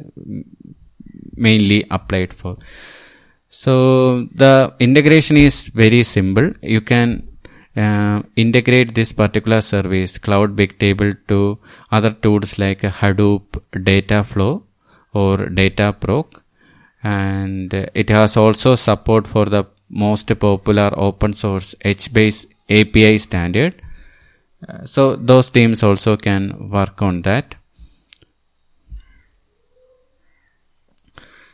mainly 1.36 1.84
applied 1.90 2.34
for. 2.34 2.56
So 3.48 4.26
the 4.34 4.74
integration 4.78 5.36
is 5.36 5.68
very 5.68 6.02
simple. 6.02 6.52
You 6.62 6.80
can 6.80 7.27
uh, 7.76 8.22
integrate 8.36 8.94
this 8.94 9.12
particular 9.12 9.60
service, 9.60 10.18
Cloud 10.18 10.56
Bigtable, 10.56 11.16
to 11.28 11.58
other 11.90 12.10
tools 12.10 12.58
like 12.58 12.80
Hadoop 12.80 13.42
Dataflow 13.72 14.62
or 15.12 15.36
Dataproc, 15.38 16.42
and 17.02 17.72
it 17.72 18.10
has 18.10 18.36
also 18.36 18.74
support 18.74 19.26
for 19.26 19.44
the 19.44 19.64
most 19.88 20.26
popular 20.38 20.90
open 20.96 21.32
source 21.32 21.74
HBase 21.84 22.46
API 22.68 23.18
standard. 23.18 23.80
Uh, 24.68 24.84
so 24.84 25.16
those 25.16 25.50
teams 25.50 25.82
also 25.82 26.16
can 26.16 26.70
work 26.70 27.00
on 27.00 27.22
that. 27.22 27.54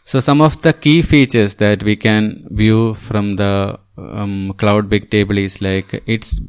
So 0.04 0.20
some 0.20 0.40
of 0.40 0.60
the 0.62 0.72
key 0.72 1.02
features 1.02 1.54
that 1.56 1.82
we 1.82 1.96
can 1.96 2.46
view 2.50 2.94
from 2.94 3.36
the 3.36 3.78
um, 3.96 4.52
cloud 4.56 4.88
Bigtable 4.88 5.38
is 5.38 5.60
like 5.60 6.02
it's 6.06 6.40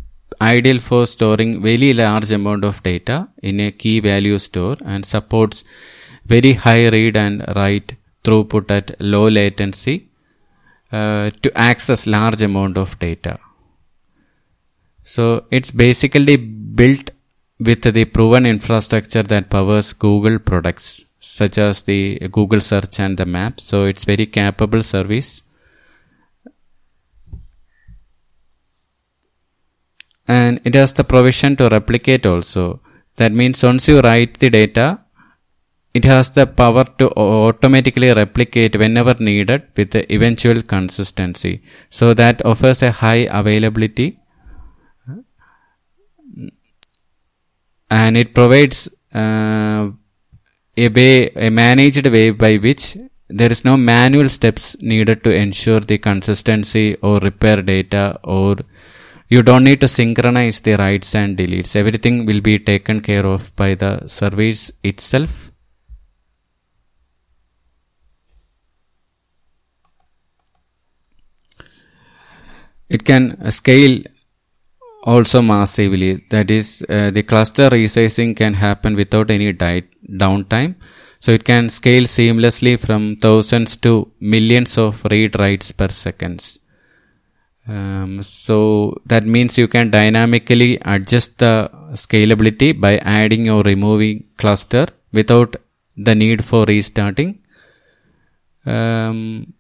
ideal 0.41 0.79
for 0.79 1.05
storing 1.05 1.62
very 1.62 1.93
large 1.93 2.31
amount 2.31 2.65
of 2.65 2.81
data 2.84 3.29
in 3.41 3.60
a 3.60 3.71
key 3.71 3.99
value 3.99 4.39
store 4.39 4.75
and 4.84 5.05
supports 5.05 5.63
very 6.25 6.53
high 6.53 6.88
read 6.89 7.15
and 7.15 7.43
write 7.55 7.95
throughput 8.23 8.71
at 8.71 8.99
low 8.99 9.27
latency 9.29 10.10
uh, 10.91 11.29
to 11.41 11.51
access 11.58 12.08
large 12.08 12.41
amount 12.41 12.77
of 12.77 12.97
data. 12.99 13.39
So 15.03 15.45
it's 15.51 15.71
basically 15.71 16.38
built 16.38 17.12
with 17.60 17.84
the 17.84 18.05
proven 18.05 18.45
infrastructure 18.45 19.23
that 19.23 19.49
powers 19.49 19.93
Google 19.93 20.39
products 20.39 21.05
such 21.19 21.58
as 21.58 21.84
the 21.84 22.19
Google 22.31 22.60
search 22.60 22.99
and 22.99 23.17
the 23.17 23.25
map. 23.25 23.60
So 23.60 23.86
it's 23.86 24.03
very 24.03 24.25
capable 24.25 24.84
service. 24.84 25.41
And 30.27 30.59
it 30.63 30.73
has 30.73 30.93
the 30.93 31.03
provision 31.03 31.55
to 31.57 31.69
replicate 31.69 32.25
also. 32.25 32.81
That 33.17 33.31
means 33.31 33.61
once 33.63 33.88
you 33.88 33.99
write 34.01 34.39
the 34.39 34.49
data, 34.49 34.99
it 35.93 36.03
has 36.03 36.29
the 36.31 36.45
power 36.45 36.83
to 36.99 37.09
automatically 37.11 38.11
replicate 38.11 38.77
whenever 38.77 39.13
needed 39.13 39.63
with 39.77 39.91
the 39.91 40.11
eventual 40.13 40.61
consistency. 40.61 41.61
So 41.89 42.13
that 42.13 42.45
offers 42.45 42.83
a 42.83 42.91
high 42.91 43.27
availability 43.31 44.19
and 47.89 48.17
it 48.17 48.33
provides 48.33 48.89
uh, 49.13 49.89
a 50.77 50.89
way, 50.89 51.29
a 51.29 51.49
managed 51.49 52.07
way 52.07 52.31
by 52.31 52.57
which 52.57 52.97
there 53.29 53.51
is 53.51 53.63
no 53.63 53.77
manual 53.77 54.29
steps 54.29 54.75
needed 54.81 55.23
to 55.23 55.31
ensure 55.31 55.79
the 55.79 55.97
consistency 55.97 56.95
or 56.95 57.19
repair 57.19 57.61
data 57.61 58.19
or 58.23 58.57
you 59.27 59.41
don't 59.41 59.63
need 59.63 59.81
to 59.81 59.88
synchronize 59.88 60.59
the 60.61 60.75
writes 60.75 61.15
and 61.15 61.38
deletes. 61.38 61.75
Everything 61.75 62.25
will 62.25 62.41
be 62.41 62.59
taken 62.59 63.01
care 63.01 63.25
of 63.25 63.55
by 63.55 63.73
the 63.73 64.07
service 64.07 64.71
itself. 64.83 65.51
It 72.88 73.03
can 73.03 73.49
scale 73.51 74.03
also 75.03 75.41
massively. 75.41 76.23
That 76.29 76.51
is, 76.51 76.85
uh, 76.88 77.09
the 77.09 77.23
cluster 77.23 77.69
resizing 77.69 78.35
can 78.38 78.53
happen 78.53 78.95
without 78.95 79.31
any 79.31 79.53
downtime. 79.53 80.75
So 81.19 81.31
it 81.31 81.43
can 81.43 81.69
scale 81.69 82.03
seamlessly 82.03 82.79
from 82.79 83.15
thousands 83.15 83.77
to 83.77 84.11
millions 84.19 84.77
of 84.77 85.03
read 85.05 85.39
writes 85.39 85.71
per 85.71 85.88
seconds. 85.88 86.59
Um, 87.67 88.21
so 88.21 89.01
that 89.08 89.25
means 89.25 89.58
you 89.58 89.67
can 89.67 89.89
dynamically 89.89 90.78
adjust 90.86 91.39
the 91.39 91.69
scalability 91.93 92.80
by 92.80 92.97
adding 92.99 93.49
or 93.49 93.63
removing 93.63 94.25
cluster 94.38 94.88
without 95.12 95.56
the 95.97 96.13
need 96.13 96.45
for 96.45 96.65
restarting. 96.65 97.39
Um, 98.65 99.54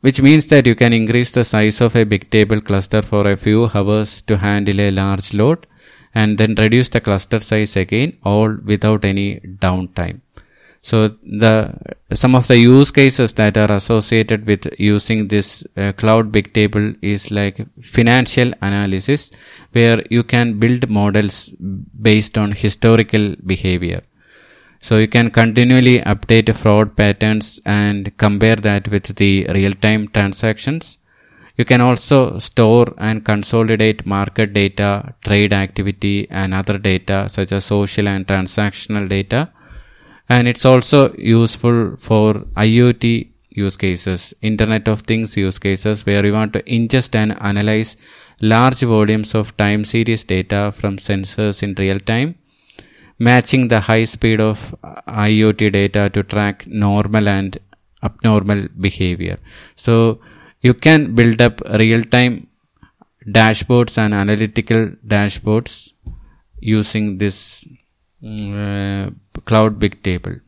which 0.00 0.20
means 0.22 0.46
that 0.46 0.66
you 0.66 0.74
can 0.74 0.92
increase 0.92 1.30
the 1.30 1.44
size 1.44 1.80
of 1.80 1.94
a 1.94 2.04
Bigtable 2.04 2.64
cluster 2.64 3.02
for 3.02 3.26
a 3.30 3.36
few 3.36 3.68
hours 3.74 4.22
to 4.22 4.38
handle 4.38 4.80
a 4.80 4.90
large 4.90 5.34
load 5.34 5.66
and 6.14 6.38
then 6.38 6.54
reduce 6.54 6.88
the 6.88 7.00
cluster 7.00 7.38
size 7.38 7.76
again 7.76 8.16
all 8.24 8.56
without 8.64 9.04
any 9.04 9.40
downtime. 9.40 10.20
So 10.82 11.08
the 11.22 11.74
some 12.14 12.34
of 12.34 12.46
the 12.48 12.56
use 12.56 12.90
cases 12.90 13.34
that 13.34 13.56
are 13.58 13.70
associated 13.70 14.46
with 14.46 14.66
using 14.78 15.28
this 15.28 15.64
uh, 15.76 15.92
cloud 15.92 16.32
Bigtable 16.32 16.96
is 17.02 17.30
like 17.30 17.60
financial 17.82 18.52
analysis 18.62 19.30
where 19.72 20.02
you 20.08 20.22
can 20.22 20.58
build 20.58 20.88
models 20.88 21.52
based 22.00 22.38
on 22.38 22.52
historical 22.52 23.36
behavior 23.44 24.00
so 24.82 24.96
you 24.96 25.08
can 25.08 25.30
continually 25.30 26.00
update 26.00 26.54
fraud 26.56 26.96
patterns 26.96 27.60
and 27.66 28.16
compare 28.16 28.56
that 28.56 28.88
with 28.88 29.14
the 29.16 29.46
real-time 29.50 30.08
transactions. 30.08 30.96
You 31.56 31.66
can 31.66 31.82
also 31.82 32.38
store 32.38 32.94
and 32.96 33.22
consolidate 33.22 34.06
market 34.06 34.54
data, 34.54 35.14
trade 35.22 35.52
activity 35.52 36.26
and 36.30 36.54
other 36.54 36.78
data 36.78 37.28
such 37.28 37.52
as 37.52 37.66
social 37.66 38.08
and 38.08 38.26
transactional 38.26 39.06
data. 39.06 39.50
And 40.30 40.46
it's 40.46 40.64
also 40.64 41.12
useful 41.18 41.96
for 41.96 42.34
IoT 42.66 43.30
use 43.50 43.76
cases, 43.76 44.32
Internet 44.40 44.86
of 44.86 45.00
Things 45.00 45.36
use 45.36 45.58
cases, 45.58 46.06
where 46.06 46.24
you 46.24 46.32
want 46.32 46.52
to 46.52 46.62
ingest 46.62 47.16
and 47.16 47.36
analyze 47.40 47.96
large 48.40 48.80
volumes 48.80 49.34
of 49.34 49.56
time 49.56 49.84
series 49.84 50.22
data 50.22 50.72
from 50.76 50.98
sensors 50.98 51.64
in 51.64 51.74
real 51.74 51.98
time, 51.98 52.36
matching 53.18 53.66
the 53.66 53.80
high 53.80 54.04
speed 54.04 54.40
of 54.40 54.74
IoT 55.08 55.72
data 55.72 56.08
to 56.10 56.22
track 56.22 56.64
normal 56.68 57.28
and 57.28 57.58
abnormal 58.04 58.68
behavior. 58.78 59.38
So 59.74 60.20
you 60.60 60.74
can 60.74 61.16
build 61.16 61.42
up 61.42 61.60
real 61.84 62.04
time 62.04 62.46
dashboards 63.26 63.98
and 63.98 64.14
analytical 64.14 64.92
dashboards 65.04 65.92
using 66.60 67.18
this 67.18 67.66
uh, 68.24 69.10
cloud 69.46 69.78
Bigtable. 69.78 70.40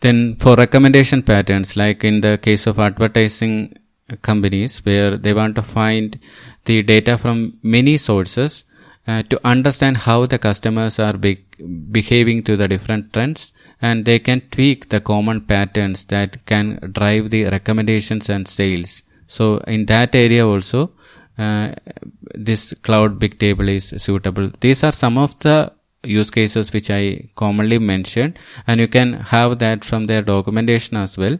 Then 0.00 0.36
for 0.36 0.56
recommendation 0.56 1.22
patterns, 1.22 1.76
like 1.76 2.02
in 2.02 2.22
the 2.22 2.38
case 2.40 2.66
of 2.66 2.78
advertising 2.78 3.78
companies 4.20 4.80
where 4.84 5.16
they 5.16 5.32
want 5.32 5.54
to 5.54 5.62
find 5.62 6.18
the 6.64 6.82
data 6.82 7.16
from 7.16 7.58
many 7.62 7.96
sources 7.96 8.64
uh, 9.06 9.22
to 9.22 9.40
understand 9.46 9.98
how 9.98 10.26
the 10.26 10.38
customers 10.38 10.98
are 10.98 11.14
be- 11.14 11.44
behaving 11.90 12.42
to 12.44 12.56
the 12.56 12.68
different 12.68 13.12
trends 13.12 13.52
and 13.80 14.04
they 14.04 14.18
can 14.18 14.40
tweak 14.50 14.88
the 14.90 15.00
common 15.00 15.40
patterns 15.40 16.04
that 16.06 16.44
can 16.46 16.78
drive 16.92 17.30
the 17.30 17.44
recommendations 17.44 18.28
and 18.28 18.46
sales. 18.46 19.02
So 19.26 19.58
in 19.66 19.86
that 19.86 20.14
area 20.14 20.46
also, 20.46 20.92
this 21.36 22.74
cloud 22.82 23.18
Bigtable 23.18 23.68
is 23.68 24.02
suitable. 24.02 24.50
These 24.60 24.84
are 24.84 24.92
some 24.92 25.18
of 25.18 25.38
the 25.40 25.72
use 26.04 26.30
cases 26.30 26.72
which 26.72 26.90
I 26.90 27.30
commonly 27.36 27.78
mentioned, 27.78 28.38
and 28.66 28.80
you 28.80 28.88
can 28.88 29.12
have 29.14 29.58
that 29.60 29.84
from 29.84 30.06
their 30.06 30.22
documentation 30.22 30.96
as 30.96 31.16
well. 31.16 31.38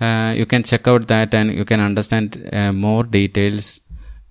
Uh, 0.00 0.34
you 0.36 0.46
can 0.46 0.62
check 0.62 0.86
out 0.88 1.08
that 1.08 1.34
and 1.34 1.52
you 1.54 1.64
can 1.64 1.80
understand 1.80 2.48
uh, 2.52 2.72
more 2.72 3.04
details 3.04 3.80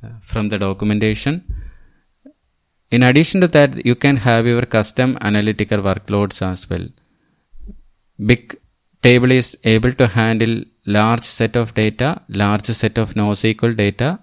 uh, 0.03 0.10
from 0.21 0.49
the 0.49 0.58
documentation. 0.58 1.43
In 2.91 3.03
addition 3.03 3.41
to 3.41 3.47
that, 3.47 3.86
you 3.86 3.95
can 3.95 4.17
have 4.17 4.45
your 4.45 4.62
custom 4.63 5.17
analytical 5.21 5.79
workloads 5.79 6.41
as 6.41 6.69
well. 6.69 6.88
Big 8.23 8.58
table 9.01 9.31
is 9.31 9.58
able 9.63 9.93
to 9.93 10.08
handle 10.08 10.63
large 10.86 11.23
set 11.23 11.55
of 11.55 11.73
data, 11.73 12.21
large 12.29 12.65
set 12.65 12.97
of 12.97 13.15
NoSQL 13.15 13.75
data. 13.75 14.19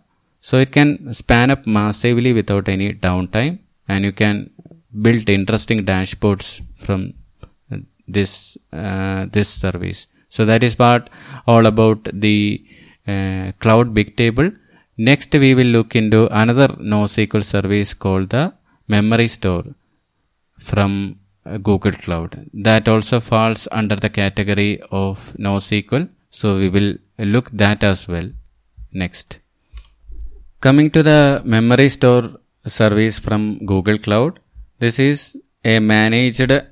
So 0.49 0.59
it 0.59 0.71
can 0.77 1.15
span 1.15 1.51
up 1.55 1.67
massively 1.67 2.33
without 2.33 2.69
any 2.69 2.93
downtime 2.93 3.61
and 3.89 4.05
you 4.05 4.13
can 4.13 4.51
build 5.05 5.29
interesting 5.29 5.85
dashboards 5.87 6.49
from 6.85 7.15
this, 8.07 8.59
uh, 8.73 9.27
this 9.37 9.49
service. 9.49 10.07
So 10.29 10.45
that 10.45 10.63
is 10.63 10.75
part 10.77 11.09
all 11.47 11.67
about 11.67 12.09
the 12.13 12.65
uh, 13.07 13.53
cloud 13.61 13.95
Bigtable. 13.95 14.57
Next 14.97 15.33
we 15.33 15.55
will 15.55 15.73
look 15.77 15.95
into 15.95 16.21
another 16.43 16.69
NoSQL 16.95 17.45
service 17.45 17.95
called 17.95 18.31
the 18.31 18.53
Memorystore 18.91 19.75
from 20.59 21.19
Google 21.63 21.93
Cloud. 21.93 22.51
That 22.53 22.89
also 22.89 23.21
falls 23.21 23.69
under 23.71 23.97
the 23.97 24.11
category 24.11 24.81
of 24.91 25.35
NoSQL. 25.39 26.09
So 26.31 26.57
we 26.57 26.69
will 26.69 26.95
look 27.19 27.51
that 27.53 27.85
as 27.85 28.09
well 28.09 28.31
next. 28.93 29.39
Coming 30.63 30.91
to 30.93 31.03
the 31.03 31.43
Memorystore 31.45 32.37
service 32.67 33.19
from 33.19 33.67
Google 33.67 33.99
Cloud. 33.99 34.39
This 34.79 34.99
is 35.01 35.37
a 35.65 35.81
managed, 35.81 36.53
uh, 36.53 36.65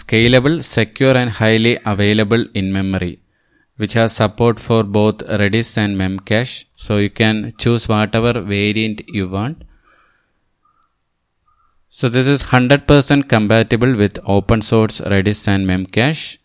scalable, 0.00 0.62
secure 0.62 1.16
and 1.16 1.30
highly 1.30 1.78
available 1.84 2.44
in 2.54 2.72
memory 2.72 3.22
which 3.76 3.94
has 3.94 4.14
support 4.14 4.60
for 4.60 4.82
both 4.82 5.18
Redis 5.40 5.78
and 5.78 5.96
Memcache. 5.96 6.66
So 6.76 6.98
you 6.98 7.08
can 7.08 7.54
choose 7.56 7.88
whatever 7.88 8.34
variant 8.42 9.00
you 9.08 9.26
want 9.28 9.64
so 11.92 12.08
this 12.08 12.28
is 12.28 12.42
100% 12.44 13.28
compatible 13.28 13.96
with 13.96 14.18
open 14.24 14.62
source 14.62 15.00
Redis 15.00 15.48
and 15.48 15.66
Memcache 15.66 16.38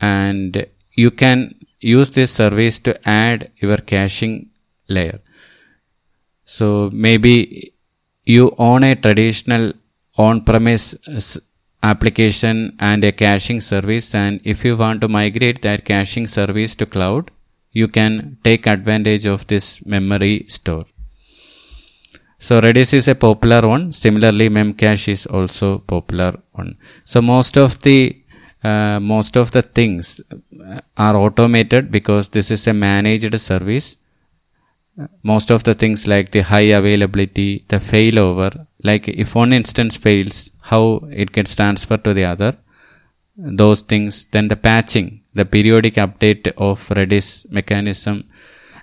and 0.00 0.66
you 0.94 1.10
can 1.10 1.54
use 1.80 2.10
this 2.10 2.32
service 2.32 2.78
to 2.80 2.92
add 3.08 3.50
your 3.56 3.78
caching 3.78 4.50
layer. 4.86 5.20
So 6.44 6.90
maybe 6.92 7.72
you 8.24 8.54
own 8.58 8.84
a 8.84 8.94
traditional 8.94 9.72
on-premise 10.16 10.94
application 11.82 12.76
and 12.78 13.04
a 13.04 13.12
caching 13.12 13.60
service 13.60 14.14
and 14.14 14.40
if 14.44 14.64
you 14.64 14.76
want 14.76 15.00
to 15.02 15.08
migrate 15.08 15.62
that 15.62 15.84
caching 15.84 16.26
service 16.26 16.74
to 16.76 16.86
cloud, 16.86 17.30
you 17.72 17.88
can 17.88 18.38
take 18.44 18.66
advantage 18.66 19.26
of 19.26 19.46
this 19.48 19.80
Memorystore. 19.80 20.86
So 22.38 22.60
Redis 22.60 22.92
is 22.92 23.08
a 23.08 23.14
popular 23.14 23.66
one. 23.66 23.90
Similarly, 23.90 24.48
Memcache 24.48 25.08
is 25.08 25.26
also 25.26 25.78
popular 25.78 26.38
one. 26.52 26.76
So 27.04 27.22
most 27.22 27.56
of 27.56 27.80
the 27.80 28.20
uh, 28.62 28.98
most 29.00 29.36
of 29.36 29.50
the 29.50 29.62
things 29.62 30.20
are 30.96 31.16
automated 31.16 31.90
because 31.90 32.30
this 32.30 32.50
is 32.50 32.66
a 32.66 32.72
managed 32.72 33.38
service. 33.40 33.96
Most 35.22 35.50
of 35.50 35.64
the 35.64 35.74
things 35.74 36.06
like 36.06 36.30
the 36.30 36.42
high 36.42 36.68
availability, 36.80 37.64
the 37.68 37.78
failover, 37.78 38.66
like 38.82 39.08
if 39.08 39.34
one 39.34 39.52
instance 39.52 39.96
fails, 39.96 40.50
how 40.60 41.00
it 41.10 41.32
gets 41.32 41.56
transferred 41.56 42.04
to 42.04 42.14
the 42.14 42.24
other, 42.24 42.56
those 43.36 43.80
things, 43.80 44.26
then 44.30 44.48
the 44.48 44.56
patching, 44.56 45.22
the 45.34 45.44
periodic 45.44 45.94
update 45.94 46.46
of 46.56 46.88
Redis 46.88 47.50
mechanism, 47.50 48.24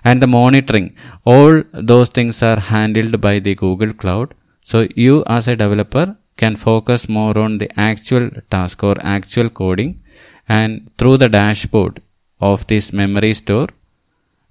and 0.04 0.20
the 0.20 0.26
monitoring 0.26 0.94
all 1.24 1.62
those 1.72 2.08
things 2.08 2.42
are 2.42 2.60
handled 2.60 3.20
by 3.20 3.38
the 3.38 3.54
google 3.54 3.94
cloud. 3.94 4.34
So 4.62 4.88
you 4.94 5.24
as 5.26 5.48
a 5.48 5.56
developer 5.56 6.16
can 6.36 6.56
focus 6.56 7.08
more 7.08 7.36
on 7.38 7.58
the 7.58 7.70
actual 7.78 8.30
task 8.50 8.82
or 8.82 8.96
actual 9.00 9.48
coding 9.48 10.02
and 10.48 10.90
through 10.98 11.16
the 11.18 11.28
dashboard 11.28 12.02
of 12.40 12.66
this 12.66 12.90
Memorystore 12.90 13.70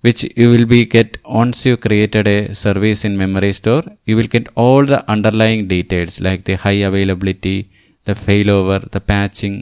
which 0.05 0.21
you 0.41 0.49
will 0.53 0.65
be 0.65 0.81
get 0.85 1.17
once 1.41 1.65
you 1.65 1.75
created 1.77 2.27
a 2.27 2.53
service 2.53 3.03
in 3.07 3.15
Memorystore 3.17 3.83
you 4.05 4.15
will 4.19 4.31
get 4.37 4.47
all 4.55 4.85
the 4.93 5.01
underlying 5.15 5.67
details 5.67 6.19
like 6.27 6.43
the 6.45 6.55
high 6.65 6.79
availability 6.89 7.57
the 8.05 8.15
failover 8.15 8.79
the 8.95 8.99
patching 8.99 9.57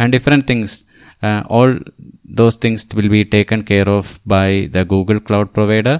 and 0.00 0.12
different 0.16 0.46
things. 0.50 0.84
Uh, 1.22 1.42
all 1.56 1.70
those 2.40 2.56
things 2.64 2.86
will 2.98 3.10
be 3.16 3.22
taken 3.36 3.62
care 3.70 3.88
of 3.98 4.18
by 4.34 4.68
the 4.74 4.84
Google 4.92 5.20
Cloud 5.20 5.52
provider. 5.52 5.96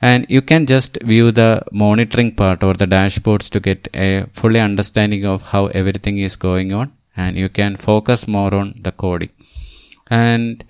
And 0.00 0.26
you 0.28 0.42
can 0.50 0.64
just 0.66 0.98
view 1.02 1.30
the 1.30 1.50
monitoring 1.70 2.34
part 2.34 2.64
or 2.64 2.74
the 2.74 2.86
dashboards 2.86 3.50
to 3.50 3.60
get 3.60 3.88
a 3.94 4.24
fully 4.32 4.60
understanding 4.60 5.26
of 5.26 5.42
how 5.52 5.66
everything 5.80 6.18
is 6.18 6.36
going 6.36 6.72
on 6.72 6.92
and 7.16 7.36
you 7.36 7.48
can 7.60 7.76
focus 7.76 8.26
more 8.26 8.54
on 8.54 8.74
the 8.86 8.92
coding. 8.92 9.32
And 10.08 10.64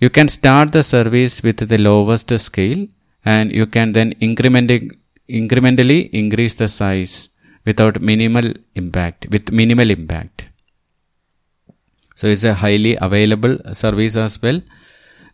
you 0.00 0.10
can 0.10 0.28
start 0.28 0.72
the 0.72 0.82
service 0.82 1.42
with 1.42 1.68
the 1.72 1.78
lowest 1.78 2.36
scale 2.38 2.86
and 3.24 3.52
you 3.52 3.66
can 3.66 3.92
then 3.92 4.12
incrementally 4.28 6.10
increase 6.10 6.54
the 6.54 6.68
size 6.68 7.28
without 7.64 8.00
minimal 8.00 8.52
impact 8.74 9.26
with 9.30 9.50
minimal 9.52 9.90
impact 9.90 10.48
so 12.18 12.26
it's 12.26 12.42
a 12.42 12.54
highly 12.54 12.96
available 13.00 13.56
service 13.72 14.16
as 14.16 14.42
well. 14.42 14.60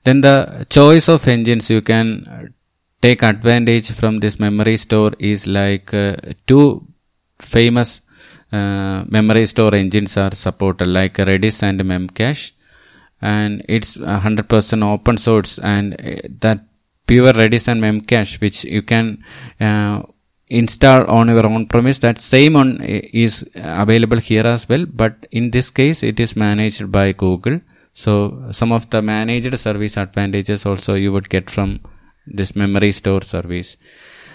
Then 0.04 0.20
the 0.20 0.66
choice 0.68 1.08
of 1.08 1.26
engines 1.26 1.70
you 1.70 1.80
can 1.80 2.52
take 3.00 3.22
advantage 3.22 3.90
from 3.92 4.18
this 4.18 4.36
Memorystore 4.36 5.14
is 5.18 5.46
like 5.46 5.94
uh, 5.94 6.16
two 6.46 6.86
famous 7.38 8.02
uh, 8.52 9.04
Memorystore 9.04 9.72
engines 9.72 10.18
are 10.18 10.34
supported 10.34 10.88
like 10.88 11.14
Redis 11.14 11.62
and 11.62 11.80
Memcache 11.80 12.52
and 13.32 13.64
it's 13.68 13.96
100% 13.96 14.92
open 14.92 15.16
source 15.16 15.58
and 15.58 15.94
uh, 15.94 16.28
that 16.40 16.58
pure 17.06 17.32
Redis 17.32 17.68
and 17.68 17.80
Memcache 17.82 18.40
which 18.40 18.64
you 18.64 18.82
can 18.82 19.24
uh, 19.60 20.02
install 20.48 21.06
on 21.10 21.28
your 21.28 21.46
own 21.46 21.66
premise. 21.66 21.98
That 22.00 22.20
same 22.20 22.54
on 22.56 22.82
is 22.82 23.48
available 23.54 24.18
here 24.18 24.46
as 24.46 24.68
well 24.68 24.84
but 24.86 25.26
in 25.30 25.50
this 25.50 25.70
case 25.70 26.02
it 26.02 26.20
is 26.20 26.36
managed 26.36 26.92
by 26.92 27.12
google. 27.12 27.60
So 27.94 28.48
some 28.50 28.72
of 28.72 28.90
the 28.90 29.00
managed 29.00 29.58
service 29.58 29.96
advantages 29.96 30.66
also 30.66 30.94
you 30.94 31.12
would 31.12 31.30
get 31.30 31.48
from 31.48 31.80
this 32.26 32.52
Memorystore 32.52 33.24
service. 33.24 33.76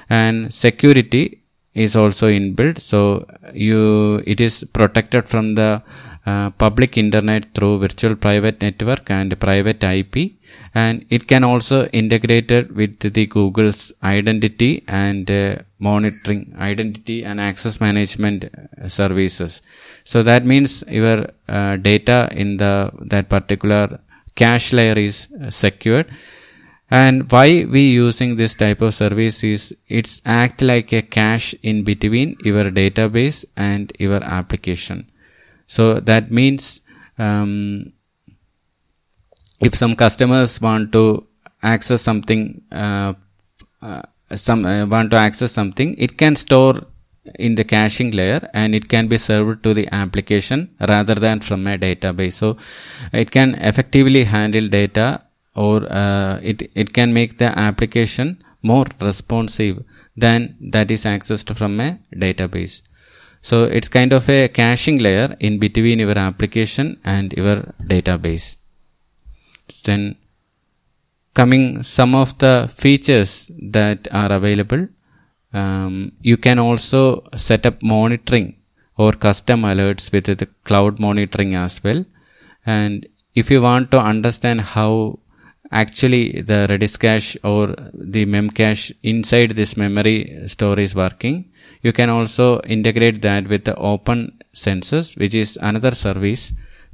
And 0.09 0.51
security 0.51 1.43
is 1.73 1.95
also 1.95 2.27
inbuilt. 2.27 2.79
So 2.79 3.25
you 3.53 4.23
it 4.25 4.39
is 4.41 4.65
protected 4.73 5.29
from 5.29 5.55
the 5.55 5.81
uh, 6.25 6.49
public 6.51 6.97
internet 6.97 7.53
through 7.55 7.79
virtual 7.79 8.15
private 8.15 8.61
network 8.61 9.09
and 9.09 9.39
private 9.39 9.83
IP 9.83 10.33
and 10.73 11.05
it 11.09 11.27
can 11.27 11.43
also 11.43 11.85
integrated 11.87 12.75
with 12.75 12.99
the 12.99 13.25
Google's 13.25 13.93
identity 14.03 14.83
and 14.87 15.29
uh, 15.31 15.55
monitoring 15.79 16.53
identity 16.59 17.23
and 17.23 17.39
access 17.39 17.79
management 17.79 18.45
uh, 18.45 18.87
services. 18.87 19.61
So 20.03 20.21
that 20.23 20.45
means 20.45 20.83
your 20.87 21.27
uh, 21.47 21.77
data 21.77 22.29
in 22.31 22.57
the 22.57 22.91
that 23.01 23.29
particular 23.29 23.99
cache 24.35 24.73
layer 24.73 24.97
is 24.97 25.27
uh, 25.41 25.49
secured 25.49 26.07
and 26.91 27.31
why 27.31 27.65
we 27.65 27.81
using 27.89 28.35
this 28.35 28.55
type 28.55 28.81
of 28.81 28.93
service 28.93 29.43
is 29.43 29.75
it's 29.87 30.21
act 30.25 30.61
like 30.61 30.91
a 30.91 31.01
cache 31.01 31.53
in 31.61 31.83
between 31.83 32.35
your 32.43 32.65
database 32.71 33.45
and 33.55 33.93
your 33.99 34.23
application. 34.23 35.11
So 35.67 35.99
that 35.99 36.31
means 36.31 36.81
um, 37.17 37.93
if 39.61 39.75
some 39.75 39.95
customers 39.95 40.59
want 40.59 40.91
to 40.93 41.27
access 41.61 42.01
something 42.01 42.61
uh, 42.71 43.13
uh, 43.81 44.01
some 44.35 44.65
uh, 44.65 44.85
want 44.85 45.11
to 45.11 45.17
access 45.17 45.51
something 45.51 45.93
it 45.95 46.17
can 46.17 46.35
store 46.35 46.85
in 47.35 47.55
the 47.55 47.63
caching 47.63 48.11
layer 48.11 48.49
and 48.53 48.73
it 48.73 48.87
can 48.89 49.07
be 49.07 49.17
served 49.17 49.63
to 49.63 49.73
the 49.73 49.87
application 49.91 50.69
rather 50.87 51.15
than 51.15 51.39
from 51.39 51.67
a 51.67 51.77
database. 51.77 52.33
So 52.33 52.57
it 53.11 53.29
can 53.29 53.55
effectively 53.55 54.23
handle 54.23 54.67
data 54.67 55.21
or 55.55 55.91
uh, 55.91 56.39
it, 56.41 56.69
it 56.75 56.93
can 56.93 57.13
make 57.13 57.37
the 57.37 57.57
application 57.57 58.43
more 58.61 58.85
responsive 59.01 59.83
than 60.15 60.55
that 60.59 60.91
is 60.91 61.05
accessed 61.05 61.55
from 61.55 61.79
a 61.79 61.99
database. 62.13 62.81
So 63.41 63.63
it's 63.63 63.87
kind 63.87 64.11
of 64.11 64.29
a 64.29 64.49
caching 64.49 64.99
layer 64.99 65.35
in 65.39 65.59
between 65.59 65.99
your 65.99 66.17
application 66.17 66.99
and 67.03 67.31
your 67.33 67.73
database. 67.81 68.57
Then 69.85 70.17
coming 71.33 71.83
some 71.83 72.15
of 72.15 72.37
the 72.39 72.69
features 72.75 73.49
that 73.71 74.07
are 74.11 74.31
available 74.31 74.87
um, 75.53 76.11
you 76.21 76.37
can 76.37 76.59
also 76.59 77.23
set 77.35 77.65
up 77.65 77.81
monitoring 77.81 78.55
or 78.97 79.13
custom 79.13 79.61
alerts 79.63 80.11
with 80.11 80.25
the 80.25 80.47
cloud 80.63 80.99
monitoring 80.99 81.55
as 81.55 81.83
well. 81.83 82.05
And 82.65 83.07
if 83.33 83.49
you 83.49 83.61
want 83.61 83.91
to 83.91 83.99
understand 83.99 84.61
how 84.61 85.19
actually 85.71 86.41
the 86.41 86.67
redis 86.69 86.97
cache 86.99 87.37
or 87.43 87.75
the 87.93 88.25
memcache 88.25 88.91
inside 89.03 89.55
this 89.55 89.77
memory 89.77 90.47
store 90.47 90.79
is 90.79 90.95
working. 90.95 91.51
You 91.81 91.93
can 91.93 92.09
also 92.09 92.59
integrate 92.61 93.21
that 93.21 93.47
with 93.47 93.65
the 93.65 93.75
open 93.75 94.39
census 94.53 95.15
which 95.15 95.35
is 95.35 95.57
another 95.61 95.91
service 95.91 96.51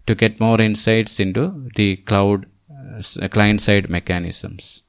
to 0.08 0.16
get 0.16 0.40
more 0.40 0.62
insights 0.62 1.20
into 1.20 1.70
the 1.76 1.96
cloud 1.98 2.46
uh, 2.70 3.28
client 3.30 3.62
side 3.62 3.90
mechanisms. 3.90 4.84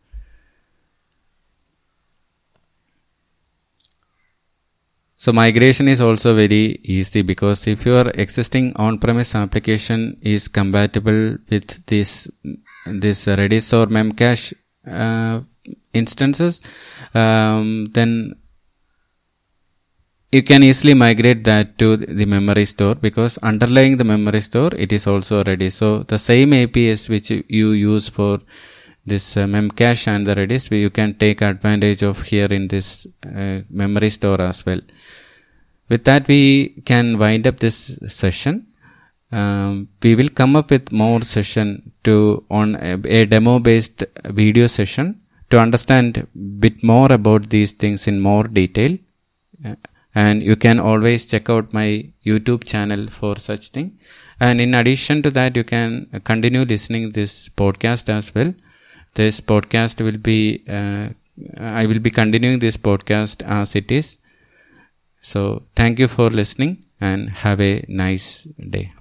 So 5.18 5.32
migration 5.32 5.88
is 5.88 6.00
also 6.00 6.34
very 6.34 6.78
easy 6.84 7.22
because 7.22 7.66
if 7.66 7.86
your 7.86 8.10
existing 8.10 8.74
on-premise 8.76 9.34
application 9.34 10.18
is 10.20 10.46
compatible 10.46 11.38
with 11.48 11.86
this 11.86 12.28
this 12.86 13.26
Redis 13.26 13.72
or 13.72 13.86
Memcache 13.86 14.54
uh, 14.90 15.40
instances, 15.92 16.62
um, 17.14 17.86
then 17.86 18.36
you 20.32 20.42
can 20.42 20.62
easily 20.62 20.94
migrate 20.94 21.44
that 21.44 21.78
to 21.78 21.96
the 21.96 22.26
Memorystore 22.26 23.00
because 23.00 23.38
underlying 23.38 23.96
the 23.96 24.04
Memorystore 24.04 24.74
it 24.74 24.92
is 24.92 25.06
also 25.06 25.44
ready. 25.44 25.70
So 25.70 26.02
the 26.02 26.18
same 26.18 26.52
APIs 26.52 27.08
which 27.08 27.30
you 27.30 27.70
use 27.70 28.08
for 28.08 28.40
this 29.06 29.36
uh, 29.36 29.44
memcache 29.44 30.08
and 30.08 30.26
the 30.26 30.34
redis 30.34 30.70
you 30.70 30.90
can 30.90 31.14
take 31.14 31.40
advantage 31.40 32.02
of 32.02 32.22
here 32.22 32.50
in 32.58 32.68
this 32.68 33.06
uh, 33.24 33.60
Memorystore 33.80 34.40
as 34.40 34.66
well 34.66 34.80
with 35.88 36.04
that 36.04 36.26
we 36.26 36.82
can 36.84 37.16
wind 37.16 37.46
up 37.46 37.60
this 37.60 37.98
session 38.08 38.66
um, 39.32 39.88
we 40.02 40.14
will 40.14 40.28
come 40.28 40.54
up 40.54 40.70
with 40.70 40.92
more 40.92 41.22
session 41.22 41.92
to 42.04 42.44
on 42.50 42.76
a, 42.76 42.94
a 43.06 43.26
demo 43.26 43.58
based 43.58 44.04
video 44.24 44.66
session 44.66 45.20
to 45.50 45.58
understand 45.58 46.26
bit 46.60 46.82
more 46.82 47.12
about 47.12 47.50
these 47.50 47.72
things 47.72 48.06
in 48.06 48.20
more 48.20 48.44
detail. 48.44 48.96
Uh, 49.64 49.74
and 50.14 50.42
you 50.42 50.56
can 50.56 50.78
always 50.78 51.26
check 51.26 51.50
out 51.50 51.72
my 51.74 52.10
youtube 52.24 52.64
channel 52.64 53.06
for 53.08 53.36
such 53.36 53.68
thing. 53.68 53.98
And 54.40 54.60
in 54.60 54.74
addition 54.74 55.22
to 55.22 55.30
that 55.32 55.56
you 55.56 55.64
can 55.64 56.20
continue 56.24 56.64
listening 56.64 57.10
this 57.10 57.48
podcast 57.48 58.08
as 58.08 58.34
well. 58.34 58.54
This 59.14 59.40
podcast 59.40 60.02
will 60.04 60.18
be 60.18 60.62
uh, 60.68 61.08
i 61.58 61.84
will 61.84 61.98
be 61.98 62.10
continuing 62.10 62.60
this 62.60 62.76
podcast 62.76 63.42
as 63.46 63.74
it 63.74 63.90
is. 63.90 64.18
So 65.20 65.64
thank 65.74 65.98
you 65.98 66.08
for 66.08 66.30
listening 66.30 66.84
and 67.00 67.28
have 67.30 67.60
a 67.60 67.84
nice 67.88 68.44
day 68.70 68.92